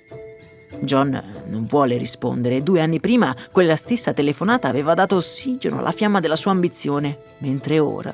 John 0.81 1.45
non 1.45 1.65
vuole 1.65 1.95
rispondere. 1.95 2.61
Due 2.61 2.81
anni 2.81 2.99
prima 2.99 3.33
quella 3.53 3.77
stessa 3.77 4.11
telefonata 4.11 4.67
aveva 4.67 4.93
dato 4.93 5.15
ossigeno 5.15 5.77
alla 5.77 5.93
fiamma 5.93 6.19
della 6.19 6.35
sua 6.35 6.51
ambizione, 6.51 7.19
mentre 7.37 7.79
ora 7.79 8.13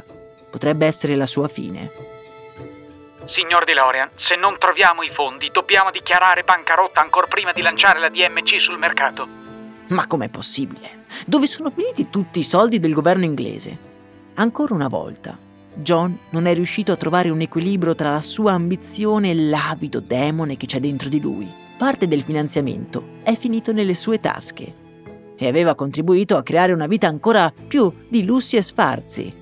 potrebbe 0.52 0.86
essere 0.86 1.16
la 1.16 1.26
sua 1.26 1.48
fine. 1.48 1.92
Signor 3.26 3.64
DeLorean, 3.64 4.12
se 4.14 4.36
non 4.36 4.60
troviamo 4.60 5.02
i 5.02 5.10
fondi, 5.10 5.50
dobbiamo 5.50 5.90
dichiarare 5.90 6.44
bancarotta 6.44 7.02
ancora 7.02 7.26
prima 7.26 7.52
di 7.54 7.64
lanciare 7.64 7.98
la 7.98 8.10
DMC 8.10 8.60
sul 8.60 8.78
mercato. 8.78 9.45
Ma 9.88 10.08
com'è 10.08 10.30
possibile? 10.30 11.06
Dove 11.26 11.46
sono 11.46 11.70
finiti 11.70 12.10
tutti 12.10 12.40
i 12.40 12.44
soldi 12.44 12.80
del 12.80 12.94
governo 12.94 13.26
inglese? 13.26 13.78
Ancora 14.36 14.74
una 14.74 14.88
volta, 14.88 15.38
John 15.76 16.18
non 16.30 16.46
è 16.48 16.54
riuscito 16.54 16.92
a 16.92 16.96
trovare 16.96 17.30
un 17.30 17.42
equilibrio 17.42 17.94
tra 17.94 18.12
la 18.12 18.22
sua 18.22 18.54
ambizione 18.54 19.30
e 19.30 19.36
l'avido 19.36 20.00
demone 20.00 20.58
che 20.58 20.66
c'è 20.66 20.80
dentro 20.80 21.10
di 21.10 21.22
lui. 21.22 21.48
Parte 21.78 22.08
del 22.08 22.22
finanziamento 22.22 23.20
è 23.22 23.36
finito 23.36 23.74
nelle 23.74 23.94
sue 23.94 24.20
tasche 24.20 24.74
e 25.36 25.48
aveva 25.48 25.76
contribuito 25.76 26.38
a 26.38 26.44
creare 26.44 26.74
una 26.74 26.88
vita 26.88 27.08
ancora 27.08 27.54
più 27.68 27.92
di 28.08 28.24
lussi 28.24 28.56
e 28.56 28.62
sfarzi, 28.62 29.34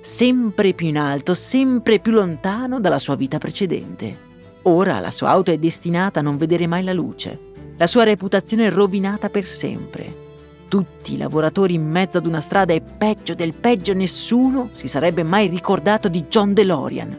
sempre 0.00 0.72
più 0.72 0.86
in 0.86 0.96
alto, 0.96 1.34
sempre 1.34 1.98
più 1.98 2.12
lontano 2.12 2.80
dalla 2.80 2.98
sua 2.98 3.16
vita 3.16 3.38
precedente. 3.38 4.32
Ora 4.62 5.00
la 5.00 5.10
sua 5.10 5.30
auto 5.30 5.50
è 5.50 5.58
destinata 5.58 6.20
a 6.20 6.22
non 6.22 6.36
vedere 6.36 6.66
mai 6.66 6.84
la 6.84 6.92
luce, 6.92 7.52
la 7.76 7.86
sua 7.86 8.04
reputazione 8.04 8.68
è 8.68 8.70
rovinata 8.70 9.28
per 9.28 9.46
sempre. 9.46 10.22
Tutti 10.68 11.14
i 11.14 11.16
lavoratori 11.16 11.74
in 11.74 11.88
mezzo 11.88 12.18
ad 12.18 12.26
una 12.26 12.40
strada 12.40 12.72
e 12.72 12.80
peggio 12.80 13.34
del 13.34 13.52
peggio 13.52 13.94
nessuno 13.94 14.68
si 14.72 14.86
sarebbe 14.86 15.22
mai 15.22 15.48
ricordato 15.48 16.08
di 16.08 16.24
John 16.28 16.54
DeLorean. 16.54 17.16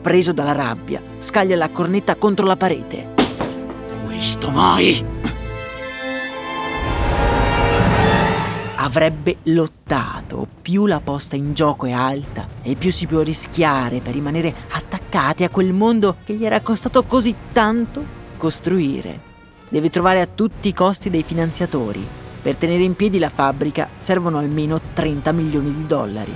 Preso 0.00 0.32
dalla 0.32 0.52
rabbia, 0.52 1.02
scaglia 1.18 1.56
la 1.56 1.68
cornetta 1.68 2.16
contro 2.16 2.46
la 2.46 2.56
parete. 2.56 3.08
Questo 4.06 4.50
mai! 4.50 5.04
Avrebbe 8.76 9.36
lottato, 9.44 10.48
più 10.62 10.86
la 10.86 11.00
posta 11.00 11.36
in 11.36 11.52
gioco 11.52 11.84
è 11.84 11.92
alta 11.92 12.48
e 12.62 12.74
più 12.76 12.90
si 12.90 13.06
può 13.06 13.20
rischiare 13.20 14.00
per 14.00 14.14
rimanere 14.14 14.54
attaccati 14.70 15.44
a 15.44 15.50
quel 15.50 15.74
mondo 15.74 16.16
che 16.24 16.34
gli 16.34 16.46
era 16.46 16.60
costato 16.62 17.04
così 17.04 17.34
tanto 17.52 18.02
costruire. 18.38 19.29
Deve 19.70 19.88
trovare 19.88 20.20
a 20.20 20.26
tutti 20.26 20.66
i 20.66 20.74
costi 20.74 21.10
dei 21.10 21.22
finanziatori. 21.22 22.04
Per 22.42 22.56
tenere 22.56 22.82
in 22.82 22.96
piedi 22.96 23.20
la 23.20 23.28
fabbrica 23.28 23.88
servono 23.94 24.38
almeno 24.38 24.80
30 24.92 25.30
milioni 25.30 25.72
di 25.72 25.86
dollari. 25.86 26.32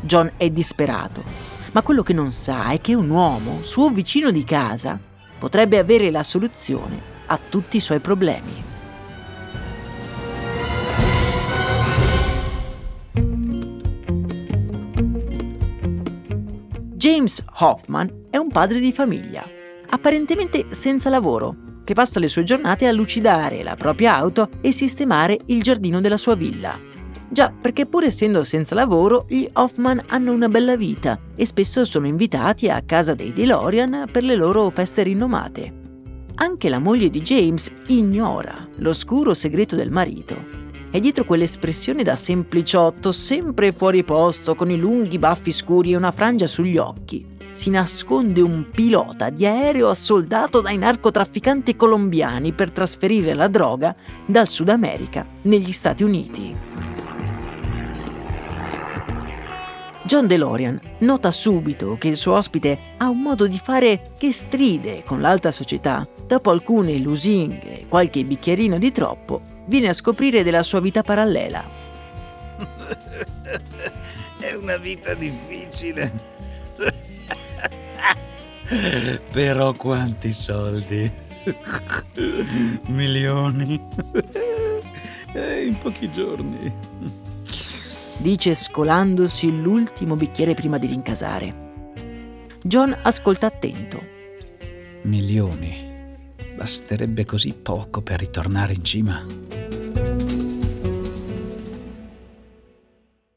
John 0.00 0.32
è 0.38 0.48
disperato, 0.48 1.22
ma 1.72 1.82
quello 1.82 2.02
che 2.02 2.14
non 2.14 2.32
sa 2.32 2.70
è 2.70 2.80
che 2.80 2.94
un 2.94 3.10
uomo, 3.10 3.58
suo 3.62 3.90
vicino 3.90 4.30
di 4.30 4.44
casa, 4.44 4.98
potrebbe 5.38 5.76
avere 5.76 6.10
la 6.10 6.22
soluzione 6.22 6.98
a 7.26 7.38
tutti 7.50 7.76
i 7.76 7.80
suoi 7.80 7.98
problemi. 7.98 8.64
James 16.94 17.44
Hoffman 17.58 18.26
è 18.30 18.38
un 18.38 18.48
padre 18.48 18.78
di 18.78 18.92
famiglia, 18.92 19.58
apparentemente 19.90 20.66
senza 20.70 21.10
lavoro, 21.10 21.68
che 21.84 21.94
passa 21.94 22.20
le 22.20 22.28
sue 22.28 22.44
giornate 22.44 22.86
a 22.86 22.92
lucidare 22.92 23.62
la 23.62 23.74
propria 23.74 24.14
auto 24.14 24.48
e 24.60 24.72
sistemare 24.72 25.38
il 25.46 25.62
giardino 25.62 26.00
della 26.00 26.16
sua 26.16 26.34
villa. 26.34 26.78
Già, 27.28 27.52
perché 27.52 27.86
pur 27.86 28.04
essendo 28.04 28.42
senza 28.42 28.74
lavoro, 28.74 29.26
gli 29.28 29.48
Hoffman 29.52 30.02
hanno 30.08 30.32
una 30.32 30.48
bella 30.48 30.76
vita 30.76 31.18
e 31.36 31.44
spesso 31.46 31.84
sono 31.84 32.06
invitati 32.06 32.68
a 32.68 32.82
casa 32.84 33.14
dei 33.14 33.32
DeLorean 33.32 34.06
per 34.10 34.24
le 34.24 34.34
loro 34.34 34.68
feste 34.70 35.04
rinomate. 35.04 35.78
Anche 36.34 36.68
la 36.68 36.80
moglie 36.80 37.08
di 37.08 37.22
James 37.22 37.70
ignora 37.86 38.68
l'oscuro 38.76 39.34
segreto 39.34 39.76
del 39.76 39.90
marito. 39.90 40.58
E 40.90 40.98
dietro 40.98 41.24
quell'espressione 41.24 42.02
da 42.02 42.16
sempliciotto, 42.16 43.12
sempre 43.12 43.70
fuori 43.70 44.02
posto, 44.02 44.56
con 44.56 44.70
i 44.70 44.76
lunghi 44.76 45.18
baffi 45.18 45.52
scuri 45.52 45.92
e 45.92 45.96
una 45.96 46.10
frangia 46.10 46.48
sugli 46.48 46.78
occhi, 46.78 47.24
si 47.52 47.70
nasconde 47.70 48.40
un 48.40 48.68
pilota 48.70 49.30
di 49.30 49.46
aereo 49.46 49.88
assoldato 49.88 50.60
dai 50.60 50.78
narcotrafficanti 50.78 51.76
colombiani 51.76 52.52
per 52.52 52.70
trasferire 52.70 53.34
la 53.34 53.48
droga 53.48 53.94
dal 54.26 54.48
Sud 54.48 54.68
America 54.68 55.26
negli 55.42 55.72
Stati 55.72 56.02
Uniti. 56.02 56.70
John 60.10 60.26
DeLorean 60.26 60.80
nota 61.00 61.30
subito 61.30 61.96
che 61.96 62.08
il 62.08 62.16
suo 62.16 62.34
ospite 62.34 62.94
ha 62.96 63.08
un 63.08 63.20
modo 63.20 63.46
di 63.46 63.58
fare 63.58 64.10
che 64.18 64.32
stride 64.32 65.04
con 65.04 65.20
l'alta 65.20 65.52
società. 65.52 66.04
Dopo 66.26 66.50
alcune 66.50 66.98
lusinghe 66.98 67.82
e 67.82 67.86
qualche 67.86 68.24
bicchierino 68.24 68.76
di 68.76 68.90
troppo, 68.90 69.40
viene 69.66 69.88
a 69.88 69.92
scoprire 69.92 70.42
della 70.42 70.64
sua 70.64 70.80
vita 70.80 71.02
parallela. 71.02 71.62
È 74.40 74.52
una 74.54 74.78
vita 74.78 75.14
difficile. 75.14 76.39
Però 79.32 79.72
quanti 79.72 80.32
soldi? 80.32 81.10
Milioni. 82.86 83.80
In 85.34 85.76
pochi 85.78 86.10
giorni. 86.12 86.72
dice 88.18 88.54
scolandosi 88.54 89.60
l'ultimo 89.60 90.14
bicchiere 90.14 90.54
prima 90.54 90.78
di 90.78 90.86
rincasare. 90.86 91.68
John 92.62 92.96
ascolta 93.02 93.46
attento. 93.46 94.02
Milioni. 95.02 95.88
Basterebbe 96.54 97.24
così 97.24 97.54
poco 97.54 98.02
per 98.02 98.20
ritornare 98.20 98.74
in 98.74 98.84
cima. 98.84 99.24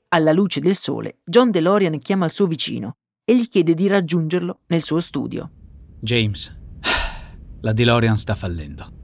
Alla 0.09 0.31
luce 0.31 0.59
del 0.59 0.75
sole, 0.75 1.17
John 1.23 1.49
DeLorean 1.49 1.97
chiama 1.99 2.25
il 2.25 2.31
suo 2.31 2.45
vicino 2.45 2.97
e 3.25 3.37
gli 3.37 3.47
chiede 3.47 3.73
di 3.73 3.87
raggiungerlo 3.87 4.61
nel 4.67 4.81
suo 4.81 4.99
studio. 4.99 5.49
James, 5.99 6.55
la 7.61 7.71
DeLorean 7.71 8.17
sta 8.17 8.35
fallendo. 8.35 9.01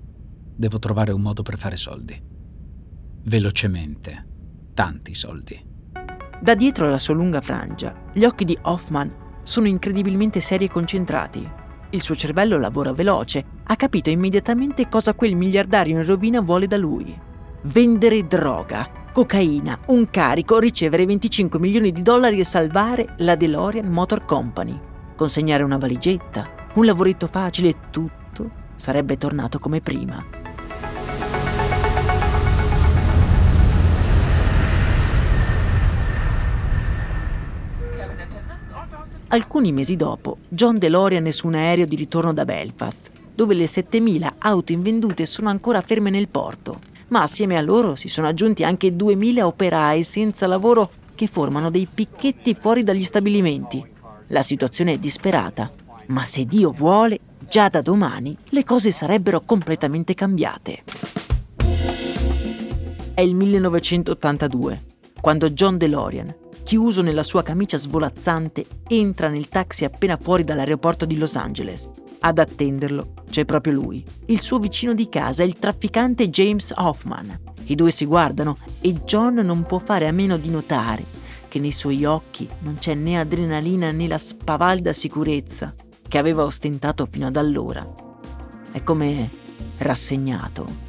Devo 0.56 0.80
trovare 0.80 1.14
un 1.14 1.22
modo 1.22 1.42
per 1.42 1.58
fare 1.58 1.78
soldi. 1.78 2.22
Velocemente. 3.24 4.28
Tanti 4.74 5.14
soldi. 5.14 5.66
Da 6.42 6.56
dietro 6.56 6.88
alla 6.88 6.98
sua 6.98 7.14
lunga 7.14 7.42
frangia, 7.42 8.12
gli 8.14 8.24
occhi 8.24 8.46
di 8.46 8.58
Hoffman 8.64 9.28
sono 9.44 9.68
incredibilmente 9.68 10.42
seri 10.42 10.66
e 10.66 10.70
concentrati. 10.70 11.50
Il 11.92 12.02
suo 12.02 12.16
cervello 12.16 12.58
lavora 12.58 12.94
veloce, 12.94 13.44
ha 13.64 13.76
capito 13.76 14.10
immediatamente 14.10 14.90
cosa 14.90 15.14
quel 15.14 15.36
miliardario 15.36 15.98
in 15.98 16.06
rovina 16.06 16.42
vuole 16.42 16.68
da 16.68 16.78
lui. 16.78 17.18
Vendere 17.64 18.28
droga, 18.28 18.90
cocaina, 19.12 19.80
un 19.88 20.10
carico, 20.10 20.60
ricevere 20.60 21.06
25 21.06 21.60
milioni 21.60 21.92
di 21.92 22.02
dollari 22.02 22.40
e 22.40 22.44
salvare 22.44 23.16
la 23.18 23.36
DeLorean 23.36 23.88
Motor 23.88 24.26
Company. 24.26 24.80
Consegnare 25.16 25.64
una 25.64 25.78
valigetta, 25.78 26.48
un 26.76 26.86
lavoretto 26.86 27.28
facile, 27.28 27.76
tutto 27.90 28.52
sarebbe 28.76 29.18
tornato 29.18 29.60
come 29.60 29.82
prima. 29.82 30.24
Alcuni 39.32 39.72
mesi 39.72 39.96
dopo, 39.96 40.38
John 40.48 40.78
DeLorean 40.78 41.26
è 41.26 41.32
su 41.32 41.46
un 41.46 41.56
aereo 41.56 41.86
di 41.86 41.96
ritorno 41.96 42.34
da 42.34 42.46
Belfast, 42.46 43.12
dove 43.36 43.54
le 43.54 43.68
7000 43.68 44.36
auto 44.40 44.72
invendute 44.72 45.26
sono 45.26 45.50
ancora 45.50 45.82
ferme 45.82 46.10
nel 46.10 46.28
porto 46.28 46.89
ma 47.10 47.22
assieme 47.22 47.58
a 47.58 47.62
loro 47.62 47.96
si 47.96 48.08
sono 48.08 48.28
aggiunti 48.28 48.64
anche 48.64 48.96
2000 48.96 49.46
operai 49.46 50.04
senza 50.04 50.48
lavoro 50.48 50.90
che 51.16 51.28
formano 51.28 51.70
dei 51.70 51.88
picchetti 51.94 52.54
fuori 52.54 52.84
dagli 52.84 53.04
stabilimenti. 53.04 53.86
La 54.28 54.42
situazione 54.42 54.94
è 54.94 54.98
disperata, 54.98 55.72
ma 56.08 56.24
se 56.24 56.46
Dio 56.46 56.72
vuole, 56.72 57.20
già 57.48 57.68
da 57.68 57.82
domani 57.82 58.36
le 58.50 58.64
cose 58.64 58.92
sarebbero 58.92 59.42
completamente 59.42 60.14
cambiate. 60.14 60.84
È 63.14 63.22
il 63.22 63.36
1982, 63.36 64.84
quando 65.20 65.50
John 65.50 65.78
DeLorean, 65.78 66.34
chiuso 66.64 67.02
nella 67.02 67.24
sua 67.24 67.44
camicia 67.44 67.76
svolazzante, 67.76 68.66
entra 68.88 69.28
nel 69.28 69.50
taxi 69.50 69.84
appena 69.84 70.16
fuori 70.16 70.44
dall'aeroporto 70.44 71.06
di 71.06 71.18
Los 71.18 71.36
Angeles 71.36 71.90
ad 72.20 72.38
attenderlo 72.38 73.14
c'è 73.30 73.46
proprio 73.46 73.74
lui, 73.74 74.04
il 74.26 74.42
suo 74.42 74.60
vicino 74.60 74.94
di 74.94 75.08
casa, 75.10 75.44
il 75.44 75.58
trafficante 75.58 76.30
James 76.30 76.74
Hoffman. 76.76 77.40
I 77.66 77.76
due 77.76 77.92
si 77.92 78.06
guardano 78.06 78.58
e 78.82 78.94
John 79.04 79.36
non 79.36 79.64
può 79.64 79.80
fare 79.80 80.08
a 80.08 80.12
meno 80.12 80.38
di 80.38 80.50
notare 80.50 81.18
che 81.48 81.60
nei 81.60 81.72
suoi 81.72 82.06
occhi 82.06 82.48
non 82.60 82.78
c'è 82.78 82.94
né 82.94 83.20
adrenalina 83.20 83.92
né 83.92 84.08
la 84.08 84.18
spavalda 84.18 84.94
sicurezza 84.94 85.74
che 86.08 86.18
aveva 86.18 86.44
ostentato 86.44 87.06
fino 87.06 87.28
ad 87.28 87.36
allora. 87.36 87.88
È 88.72 88.84
come 88.84 89.30
rassegnato. 89.80 90.88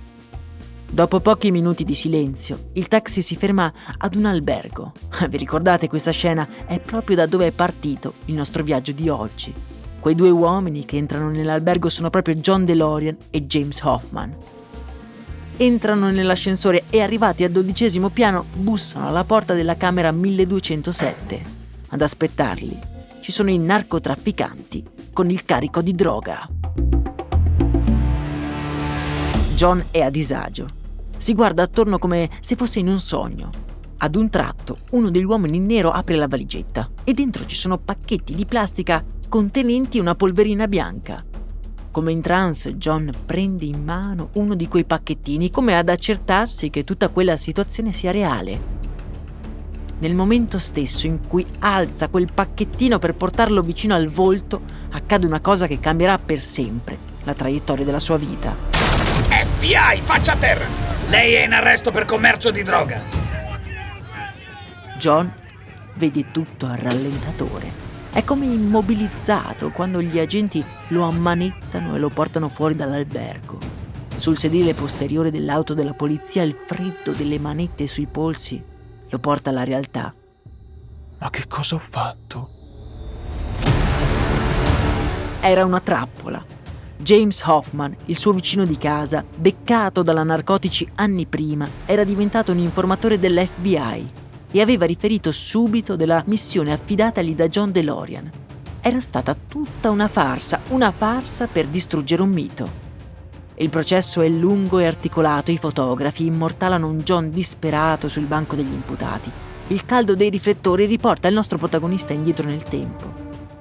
Dopo 0.92 1.20
pochi 1.20 1.50
minuti 1.50 1.84
di 1.84 1.94
silenzio, 1.94 2.70
il 2.72 2.88
taxi 2.88 3.22
si 3.22 3.36
ferma 3.36 3.72
ad 3.98 4.16
un 4.16 4.26
albergo. 4.26 4.92
Vi 5.28 5.36
ricordate 5.36 5.88
questa 5.88 6.10
scena? 6.10 6.48
È 6.66 6.80
proprio 6.80 7.16
da 7.16 7.26
dove 7.26 7.46
è 7.46 7.52
partito 7.52 8.14
il 8.26 8.34
nostro 8.34 8.62
viaggio 8.62 8.92
di 8.92 9.08
oggi. 9.08 9.69
Quei 10.00 10.14
due 10.14 10.30
uomini 10.30 10.86
che 10.86 10.96
entrano 10.96 11.28
nell'albergo 11.28 11.90
sono 11.90 12.08
proprio 12.08 12.34
John 12.36 12.64
DeLorean 12.64 13.16
e 13.28 13.46
James 13.46 13.82
Hoffman. 13.82 14.34
Entrano 15.58 16.10
nell'ascensore 16.10 16.84
e 16.88 17.02
arrivati 17.02 17.44
al 17.44 17.50
dodicesimo 17.50 18.08
piano 18.08 18.46
bussano 18.54 19.06
alla 19.06 19.24
porta 19.24 19.52
della 19.52 19.76
camera 19.76 20.10
1207. 20.10 21.44
Ad 21.88 22.00
aspettarli 22.00 22.78
ci 23.20 23.30
sono 23.30 23.50
i 23.50 23.58
narcotrafficanti 23.58 24.82
con 25.12 25.28
il 25.28 25.44
carico 25.44 25.82
di 25.82 25.94
droga. 25.94 26.48
John 29.54 29.84
è 29.90 30.00
a 30.00 30.08
disagio. 30.08 30.66
Si 31.18 31.34
guarda 31.34 31.62
attorno 31.62 31.98
come 31.98 32.30
se 32.40 32.56
fosse 32.56 32.78
in 32.78 32.88
un 32.88 32.98
sogno. 32.98 33.69
Ad 34.02 34.16
un 34.16 34.30
tratto, 34.30 34.78
uno 34.92 35.10
degli 35.10 35.24
uomini 35.24 35.58
in 35.58 35.66
nero 35.66 35.90
apre 35.90 36.16
la 36.16 36.26
valigetta 36.26 36.88
e 37.04 37.12
dentro 37.12 37.44
ci 37.44 37.54
sono 37.54 37.76
pacchetti 37.76 38.34
di 38.34 38.46
plastica 38.46 39.04
contenenti 39.28 39.98
una 39.98 40.14
polverina 40.14 40.66
bianca. 40.66 41.22
Come 41.90 42.10
in 42.10 42.22
trance, 42.22 42.78
John 42.78 43.12
prende 43.26 43.66
in 43.66 43.84
mano 43.84 44.30
uno 44.34 44.54
di 44.54 44.68
quei 44.68 44.84
pacchettini 44.84 45.50
come 45.50 45.76
ad 45.76 45.90
accertarsi 45.90 46.70
che 46.70 46.82
tutta 46.82 47.08
quella 47.08 47.36
situazione 47.36 47.92
sia 47.92 48.10
reale. 48.10 48.78
Nel 49.98 50.14
momento 50.14 50.58
stesso 50.58 51.06
in 51.06 51.18
cui 51.28 51.46
alza 51.58 52.08
quel 52.08 52.32
pacchettino 52.32 52.98
per 52.98 53.14
portarlo 53.14 53.60
vicino 53.60 53.94
al 53.94 54.08
volto, 54.08 54.62
accade 54.92 55.26
una 55.26 55.40
cosa 55.40 55.66
che 55.66 55.78
cambierà 55.78 56.18
per 56.18 56.40
sempre 56.40 56.96
la 57.24 57.34
traiettoria 57.34 57.84
della 57.84 57.98
sua 57.98 58.16
vita. 58.16 58.56
FBI, 59.28 60.00
faccia 60.02 60.32
a 60.32 60.36
terra! 60.36 60.64
Lei 61.10 61.34
è 61.34 61.44
in 61.44 61.52
arresto 61.52 61.90
per 61.90 62.06
commercio 62.06 62.50
di 62.50 62.62
droga! 62.62 63.29
John 65.00 65.32
vede 65.94 66.30
tutto 66.30 66.66
a 66.66 66.76
rallentatore. 66.76 67.88
È 68.12 68.22
come 68.22 68.44
immobilizzato 68.44 69.70
quando 69.70 70.02
gli 70.02 70.18
agenti 70.18 70.62
lo 70.88 71.04
ammanettano 71.04 71.94
e 71.94 71.98
lo 71.98 72.10
portano 72.10 72.50
fuori 72.50 72.74
dall'albergo. 72.74 73.58
Sul 74.16 74.36
sedile 74.36 74.74
posteriore 74.74 75.30
dell'auto 75.30 75.72
della 75.72 75.94
polizia 75.94 76.42
il 76.42 76.54
freddo 76.66 77.12
delle 77.12 77.38
manette 77.38 77.86
sui 77.86 78.06
polsi 78.06 78.62
lo 79.08 79.18
porta 79.18 79.48
alla 79.48 79.64
realtà. 79.64 80.14
Ma 81.18 81.30
che 81.30 81.46
cosa 81.48 81.76
ho 81.76 81.78
fatto? 81.78 82.50
Era 85.40 85.64
una 85.64 85.80
trappola. 85.80 86.44
James 86.98 87.42
Hoffman, 87.42 87.96
il 88.04 88.18
suo 88.18 88.32
vicino 88.32 88.66
di 88.66 88.76
casa, 88.76 89.24
beccato 89.34 90.02
dalla 90.02 90.24
narcotici 90.24 90.86
anni 90.96 91.24
prima, 91.24 91.66
era 91.86 92.04
diventato 92.04 92.52
un 92.52 92.58
informatore 92.58 93.18
dell'FBI 93.18 94.19
e 94.50 94.60
aveva 94.60 94.84
riferito 94.84 95.32
subito 95.32 95.96
della 95.96 96.22
missione 96.26 96.72
affidatagli 96.72 97.34
da 97.34 97.48
John 97.48 97.72
DeLorean. 97.72 98.30
Era 98.80 99.00
stata 99.00 99.36
tutta 99.48 99.90
una 99.90 100.08
farsa, 100.08 100.60
una 100.68 100.90
farsa 100.90 101.46
per 101.46 101.66
distruggere 101.66 102.22
un 102.22 102.30
mito. 102.30 102.88
Il 103.56 103.68
processo 103.68 104.22
è 104.22 104.28
lungo 104.28 104.78
e 104.78 104.86
articolato, 104.86 105.50
i 105.50 105.58
fotografi 105.58 106.24
immortalano 106.24 106.88
un 106.88 106.98
John 107.00 107.30
disperato 107.30 108.08
sul 108.08 108.24
banco 108.24 108.56
degli 108.56 108.72
imputati. 108.72 109.30
Il 109.66 109.84
caldo 109.84 110.14
dei 110.14 110.30
riflettori 110.30 110.86
riporta 110.86 111.28
il 111.28 111.34
nostro 111.34 111.58
protagonista 111.58 112.12
indietro 112.12 112.46
nel 112.46 112.62
tempo, 112.62 113.12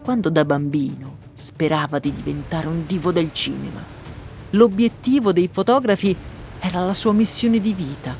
quando 0.02 0.30
da 0.30 0.46
bambino 0.46 1.18
sperava 1.34 2.00
di 2.00 2.14
diventare 2.14 2.68
un 2.68 2.86
divo 2.88 3.12
del 3.12 3.30
cinema. 3.34 3.84
L'obiettivo 4.52 5.34
dei 5.34 5.50
fotografi 5.52 6.16
era 6.60 6.86
la 6.86 6.94
sua 6.94 7.12
missione 7.12 7.60
di 7.60 7.74
vita, 7.74 8.16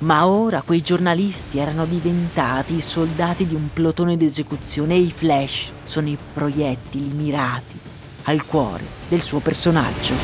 ma 0.00 0.26
ora 0.26 0.62
quei 0.62 0.80
giornalisti 0.80 1.58
erano 1.58 1.84
diventati 1.84 2.76
i 2.76 2.80
soldati 2.80 3.46
di 3.46 3.54
un 3.54 3.68
plotone 3.72 4.16
d'esecuzione 4.16 4.94
e 4.94 5.00
i 5.00 5.10
flash 5.10 5.70
sono 5.84 6.08
i 6.08 6.16
proiettili 6.32 7.08
mirati 7.08 7.78
al 8.24 8.44
cuore 8.44 8.84
del 9.08 9.20
suo 9.20 9.40
personaggio. 9.40 10.14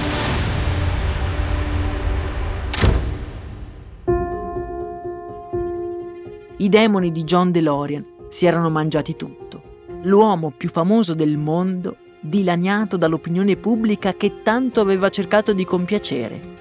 I 6.58 6.68
demoni 6.68 7.10
di 7.10 7.24
John 7.24 7.50
DeLorean 7.50 8.04
si 8.28 8.46
erano 8.46 8.70
mangiati 8.70 9.16
tutto. 9.16 9.62
L'uomo 10.02 10.52
più 10.56 10.68
famoso 10.68 11.14
del 11.14 11.36
mondo, 11.36 11.96
dilaniato 12.20 12.96
dall'opinione 12.96 13.56
pubblica 13.56 14.14
che 14.14 14.42
tanto 14.42 14.80
aveva 14.80 15.08
cercato 15.08 15.52
di 15.52 15.64
compiacere. 15.64 16.52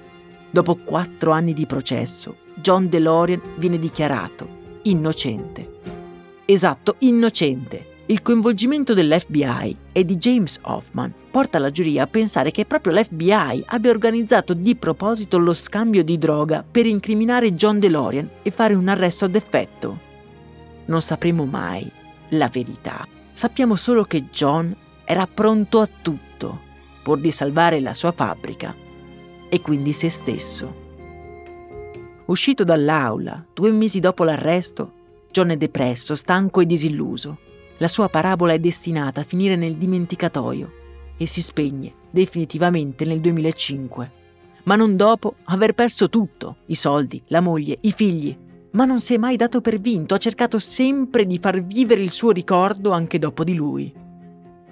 Dopo 0.49 0.75
quattro 0.75 1.31
anni 1.31 1.53
di 1.53 1.65
processo, 1.65 2.35
John 2.63 2.87
DeLorean 2.87 3.41
viene 3.57 3.77
dichiarato 3.77 4.47
innocente. 4.83 5.79
Esatto, 6.45 6.95
innocente. 6.99 7.91
Il 8.05 8.21
coinvolgimento 8.21 8.93
dell'FBI 8.93 9.77
e 9.91 10.05
di 10.05 10.15
James 10.15 10.59
Hoffman 10.61 11.13
porta 11.29 11.59
la 11.59 11.71
giuria 11.71 12.03
a 12.03 12.07
pensare 12.07 12.51
che 12.51 12.65
proprio 12.65 12.93
l'FBI 12.93 13.63
abbia 13.65 13.91
organizzato 13.91 14.53
di 14.53 14.77
proposito 14.77 15.37
lo 15.39 15.53
scambio 15.53 16.05
di 16.05 16.17
droga 16.17 16.63
per 16.69 16.85
incriminare 16.85 17.53
John 17.53 17.79
DeLorean 17.79 18.29
e 18.43 18.49
fare 18.49 18.75
un 18.75 18.87
arresto 18.87 19.25
ad 19.25 19.35
effetto. 19.35 19.99
Non 20.85 21.01
sapremo 21.01 21.43
mai 21.43 21.85
la 22.29 22.47
verità. 22.47 23.05
Sappiamo 23.33 23.75
solo 23.75 24.05
che 24.05 24.29
John 24.31 24.73
era 25.03 25.27
pronto 25.27 25.81
a 25.81 25.89
tutto 26.01 26.71
pur 27.03 27.19
di 27.19 27.31
salvare 27.31 27.81
la 27.81 27.93
sua 27.93 28.13
fabbrica 28.13 28.73
e 29.49 29.59
quindi 29.59 29.91
se 29.91 30.07
stesso. 30.07 30.82
Uscito 32.33 32.63
dall'aula, 32.63 33.45
due 33.53 33.69
mesi 33.69 33.99
dopo 33.99 34.23
l'arresto, 34.23 34.91
John 35.29 35.49
è 35.49 35.55
depresso, 35.55 36.15
stanco 36.15 36.61
e 36.61 36.65
disilluso. 36.65 37.37
La 37.77 37.87
sua 37.87 38.09
parabola 38.09 38.53
è 38.53 38.59
destinata 38.59 39.21
a 39.21 39.23
finire 39.23 39.55
nel 39.55 39.75
dimenticatoio 39.75 40.71
e 41.15 41.27
si 41.27 41.43
spegne 41.43 41.93
definitivamente 42.09 43.05
nel 43.05 43.19
2005. 43.19 44.11
Ma 44.63 44.75
non 44.75 44.95
dopo 44.95 45.35
aver 45.43 45.73
perso 45.73 46.09
tutto, 46.09 46.55
i 46.65 46.73
soldi, 46.73 47.21
la 47.27 47.39
moglie, 47.39 47.77
i 47.81 47.91
figli. 47.91 48.35
Ma 48.71 48.85
non 48.85 48.99
si 48.99 49.13
è 49.13 49.17
mai 49.17 49.35
dato 49.35 49.61
per 49.61 49.79
vinto, 49.79 50.15
ha 50.15 50.17
cercato 50.17 50.57
sempre 50.57 51.27
di 51.27 51.37
far 51.37 51.63
vivere 51.63 52.01
il 52.01 52.09
suo 52.09 52.31
ricordo 52.31 52.89
anche 52.89 53.19
dopo 53.19 53.43
di 53.43 53.53
lui. 53.53 53.93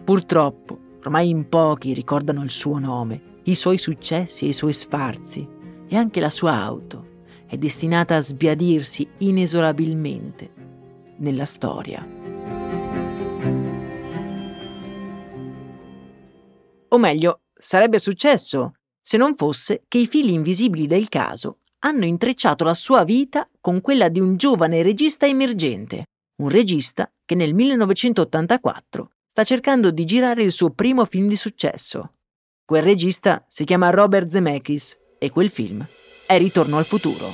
Purtroppo, 0.04 0.80
ormai 1.04 1.30
in 1.30 1.48
pochi 1.48 1.94
ricordano 1.94 2.42
il 2.42 2.50
suo 2.50 2.80
nome, 2.80 3.22
i 3.44 3.54
suoi 3.54 3.78
successi 3.78 4.46
e 4.46 4.48
i 4.48 4.54
suoi 4.54 4.74
sfarzi, 4.74 5.48
e 5.88 5.96
anche 5.96 6.20
la 6.20 6.32
sua 6.32 6.54
auto 6.54 7.10
è 7.52 7.58
destinata 7.58 8.16
a 8.16 8.22
sbiadirsi 8.22 9.06
inesorabilmente 9.18 10.54
nella 11.18 11.44
storia. 11.44 12.08
O 16.88 16.98
meglio, 16.98 17.42
sarebbe 17.54 18.00
successo 18.00 18.76
se 19.02 19.18
non 19.18 19.36
fosse 19.36 19.84
che 19.90 19.98
i 19.98 20.08
fili 20.08 20.32
invisibili 20.32 20.88
del 20.88 21.10
caso 21.10 21.58
hanno 21.80 22.06
intrecciato 22.06 22.64
la 22.64 22.74
sua 22.74 23.04
vita 23.04 23.50
con 23.60 23.82
quella 23.82 24.08
di 24.08 24.22
un 24.22 24.38
giovane 24.38 24.82
regista 24.82 25.26
emergente, 25.26 26.06
un 26.38 26.48
regista 26.48 27.12
che 27.26 27.36
nel 27.36 27.54
1984 27.54 29.12
sta 29.28 29.44
cercando 29.44 29.92
di 29.92 30.06
girare 30.06 30.42
il 30.42 30.54
suo 30.54 30.70
primo 30.70 31.04
film 31.04 31.28
di 31.28 31.36
successo. 31.36 32.14
Quel 32.64 32.84
regista 32.84 33.44
si 33.50 33.66
chiama 33.66 33.90
Robert 33.90 34.30
Zemeckis 34.30 34.98
e 35.20 35.30
quel 35.30 35.50
film 35.50 35.86
è 36.32 36.38
Ritorno 36.38 36.78
al 36.78 36.86
futuro. 36.86 37.30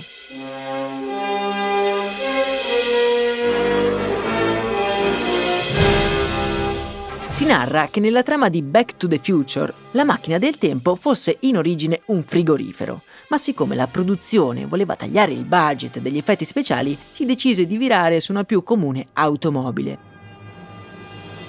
Si 7.30 7.46
narra 7.46 7.90
che 7.92 8.00
nella 8.00 8.24
trama 8.24 8.50
di 8.50 8.64
Back 8.64 8.98
to 8.98 9.08
the 9.08 9.20
Future 9.22 9.72
la 9.92 10.04
macchina 10.04 10.40
del 10.40 10.58
tempo 10.58 10.96
fosse 10.96 11.38
in 11.42 11.58
origine 11.58 12.02
un 12.06 12.24
frigorifero, 12.24 13.02
ma 13.30 13.38
siccome 13.38 13.76
la 13.76 13.86
produzione 13.86 14.66
voleva 14.66 14.96
tagliare 14.96 15.32
il 15.32 15.44
budget 15.44 16.00
degli 16.00 16.18
effetti 16.18 16.46
speciali, 16.46 16.98
si 16.98 17.26
decise 17.26 17.68
di 17.68 17.78
virare 17.78 18.20
su 18.20 18.32
una 18.32 18.46
più 18.46 18.64
comune 18.64 19.10
automobile. 19.14 20.16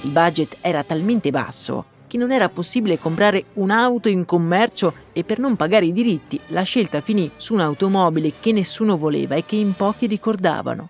Il 0.02 0.10
budget 0.10 0.58
era 0.60 0.84
talmente 0.84 1.30
basso 1.30 1.96
che 2.08 2.16
non 2.18 2.32
era 2.32 2.48
possibile 2.48 2.98
comprare 2.98 3.44
un'auto 3.54 4.08
in 4.08 4.24
commercio 4.24 4.92
e 5.12 5.22
per 5.22 5.38
non 5.38 5.54
pagare 5.54 5.86
i 5.86 5.92
diritti 5.92 6.40
la 6.48 6.62
scelta 6.62 7.00
finì 7.00 7.30
su 7.36 7.54
un'automobile 7.54 8.32
che 8.40 8.50
nessuno 8.50 8.96
voleva 8.96 9.36
e 9.36 9.44
che 9.44 9.54
in 9.54 9.74
pochi 9.74 10.06
ricordavano. 10.06 10.88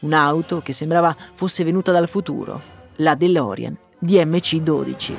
Un'auto 0.00 0.60
che 0.60 0.72
sembrava 0.72 1.16
fosse 1.34 1.64
venuta 1.64 1.90
dal 1.90 2.08
futuro, 2.08 2.60
la 2.96 3.16
DeLorean 3.16 3.76
DMC-12. 3.98 5.12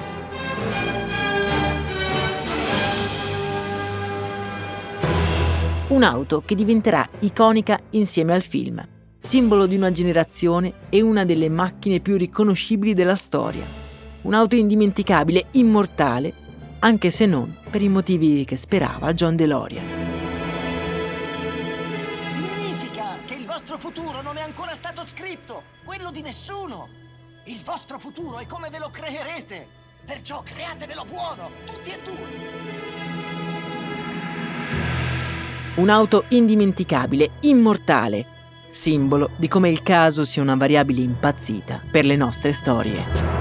Un'auto 5.90 6.44
che 6.46 6.56
diventerà 6.56 7.06
iconica 7.22 7.78
insieme 7.92 8.34
al 8.34 8.44
film, 8.44 8.82
simbolo 9.20 9.66
di 9.66 9.76
una 9.76 9.92
generazione 9.92 10.74
e 10.90 11.02
una 11.02 11.26
delle 11.26 11.50
macchine 11.50 12.00
più 12.00 12.16
riconoscibili 12.16 12.94
della 12.94 13.16
storia 13.16 13.79
un'auto 14.22 14.56
indimenticabile, 14.56 15.46
immortale, 15.52 16.34
anche 16.80 17.10
se 17.10 17.26
non 17.26 17.58
per 17.70 17.82
i 17.82 17.90
motivi 17.90 18.46
che 18.46 18.58
sperava 18.58 19.14
John 19.14 19.36
DeLorean. 19.36 19.86
Significa 22.34 23.18
che 23.26 23.34
il 23.36 23.46
vostro 23.46 23.78
futuro 23.78 24.22
non 24.22 24.38
è 24.38 24.42
ancora 24.42 24.74
stato 24.74 25.06
scritto, 25.06 25.64
quello 25.84 26.12
di 26.12 26.22
nessuno. 26.22 26.88
Il 27.46 27.62
vostro 27.64 28.00
futuro 28.00 28.38
è 28.38 28.46
come 28.46 28.70
ve 28.70 28.80
lo 28.80 28.90
creerete. 28.90 29.68
Perciò 30.06 30.42
createvelo 30.44 31.06
buono, 31.10 31.50
tutti 31.66 31.90
e 31.90 32.00
due. 32.04 32.68
Un'auto 35.76 36.26
indimenticabile, 36.30 37.32
immortale, 37.42 38.26
simbolo 38.70 39.30
di 39.36 39.48
come 39.48 39.70
il 39.70 39.82
caso 39.82 40.26
sia 40.26 40.42
una 40.42 40.56
variabile 40.56 41.02
impazzita 41.02 41.82
per 41.90 42.06
le 42.06 42.16
nostre 42.16 42.54
storie. 42.54 43.39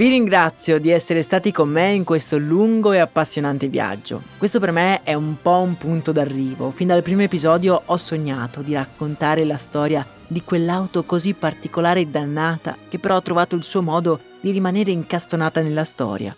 Vi 0.00 0.08
ringrazio 0.08 0.80
di 0.80 0.88
essere 0.88 1.20
stati 1.20 1.52
con 1.52 1.68
me 1.68 1.90
in 1.90 2.04
questo 2.04 2.38
lungo 2.38 2.92
e 2.92 3.00
appassionante 3.00 3.68
viaggio. 3.68 4.22
Questo 4.38 4.58
per 4.58 4.72
me 4.72 5.02
è 5.02 5.12
un 5.12 5.36
po' 5.42 5.58
un 5.58 5.76
punto 5.76 6.10
d'arrivo. 6.10 6.70
Fin 6.70 6.86
dal 6.86 7.02
primo 7.02 7.20
episodio 7.20 7.82
ho 7.84 7.96
sognato 7.98 8.62
di 8.62 8.72
raccontare 8.72 9.44
la 9.44 9.58
storia 9.58 10.06
di 10.26 10.40
quell'auto 10.42 11.02
così 11.02 11.34
particolare 11.34 12.00
e 12.00 12.06
dannata 12.06 12.78
che 12.88 12.98
però 12.98 13.16
ha 13.16 13.20
trovato 13.20 13.56
il 13.56 13.62
suo 13.62 13.82
modo 13.82 14.18
di 14.40 14.52
rimanere 14.52 14.90
incastonata 14.90 15.60
nella 15.60 15.84
storia. 15.84 16.34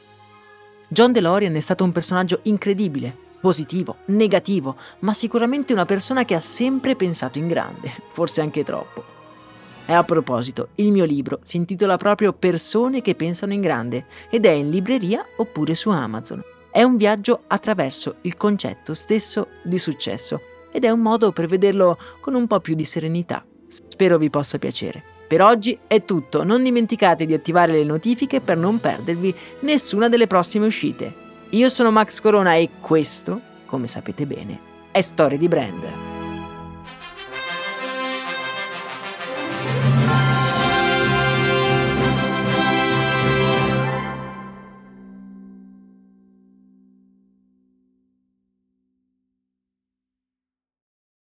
John 0.88 1.12
DeLorean 1.12 1.54
è 1.54 1.60
stato 1.60 1.84
un 1.84 1.92
personaggio 1.92 2.40
incredibile, 2.42 3.16
positivo, 3.40 3.98
negativo, 4.06 4.74
ma 4.98 5.14
sicuramente 5.14 5.72
una 5.72 5.86
persona 5.86 6.24
che 6.24 6.34
ha 6.34 6.40
sempre 6.40 6.96
pensato 6.96 7.38
in 7.38 7.46
grande, 7.46 7.92
forse 8.10 8.40
anche 8.40 8.64
troppo. 8.64 9.11
E 9.84 9.92
a 9.92 10.04
proposito, 10.04 10.68
il 10.76 10.92
mio 10.92 11.04
libro 11.04 11.40
si 11.42 11.56
intitola 11.56 11.96
proprio 11.96 12.32
Persone 12.32 13.02
che 13.02 13.14
pensano 13.14 13.52
in 13.52 13.60
grande 13.60 14.06
ed 14.30 14.46
è 14.46 14.50
in 14.50 14.70
libreria 14.70 15.26
oppure 15.36 15.74
su 15.74 15.90
Amazon. 15.90 16.42
È 16.70 16.82
un 16.82 16.96
viaggio 16.96 17.42
attraverso 17.48 18.16
il 18.22 18.36
concetto 18.36 18.94
stesso 18.94 19.48
di 19.62 19.78
successo 19.78 20.40
ed 20.70 20.84
è 20.84 20.90
un 20.90 21.00
modo 21.00 21.32
per 21.32 21.46
vederlo 21.46 21.98
con 22.20 22.34
un 22.34 22.46
po' 22.46 22.60
più 22.60 22.74
di 22.74 22.84
serenità. 22.84 23.44
Spero 23.66 24.18
vi 24.18 24.30
possa 24.30 24.58
piacere. 24.58 25.02
Per 25.26 25.42
oggi 25.42 25.78
è 25.86 26.04
tutto, 26.04 26.44
non 26.44 26.62
dimenticate 26.62 27.26
di 27.26 27.34
attivare 27.34 27.72
le 27.72 27.84
notifiche 27.84 28.40
per 28.40 28.56
non 28.56 28.80
perdervi 28.80 29.34
nessuna 29.60 30.08
delle 30.08 30.26
prossime 30.26 30.66
uscite. 30.66 31.14
Io 31.50 31.68
sono 31.68 31.90
Max 31.90 32.20
Corona 32.20 32.54
e 32.54 32.68
questo, 32.80 33.40
come 33.66 33.86
sapete 33.86 34.26
bene, 34.26 34.58
è 34.90 35.00
Storie 35.00 35.38
di 35.38 35.48
Brand. 35.48 36.11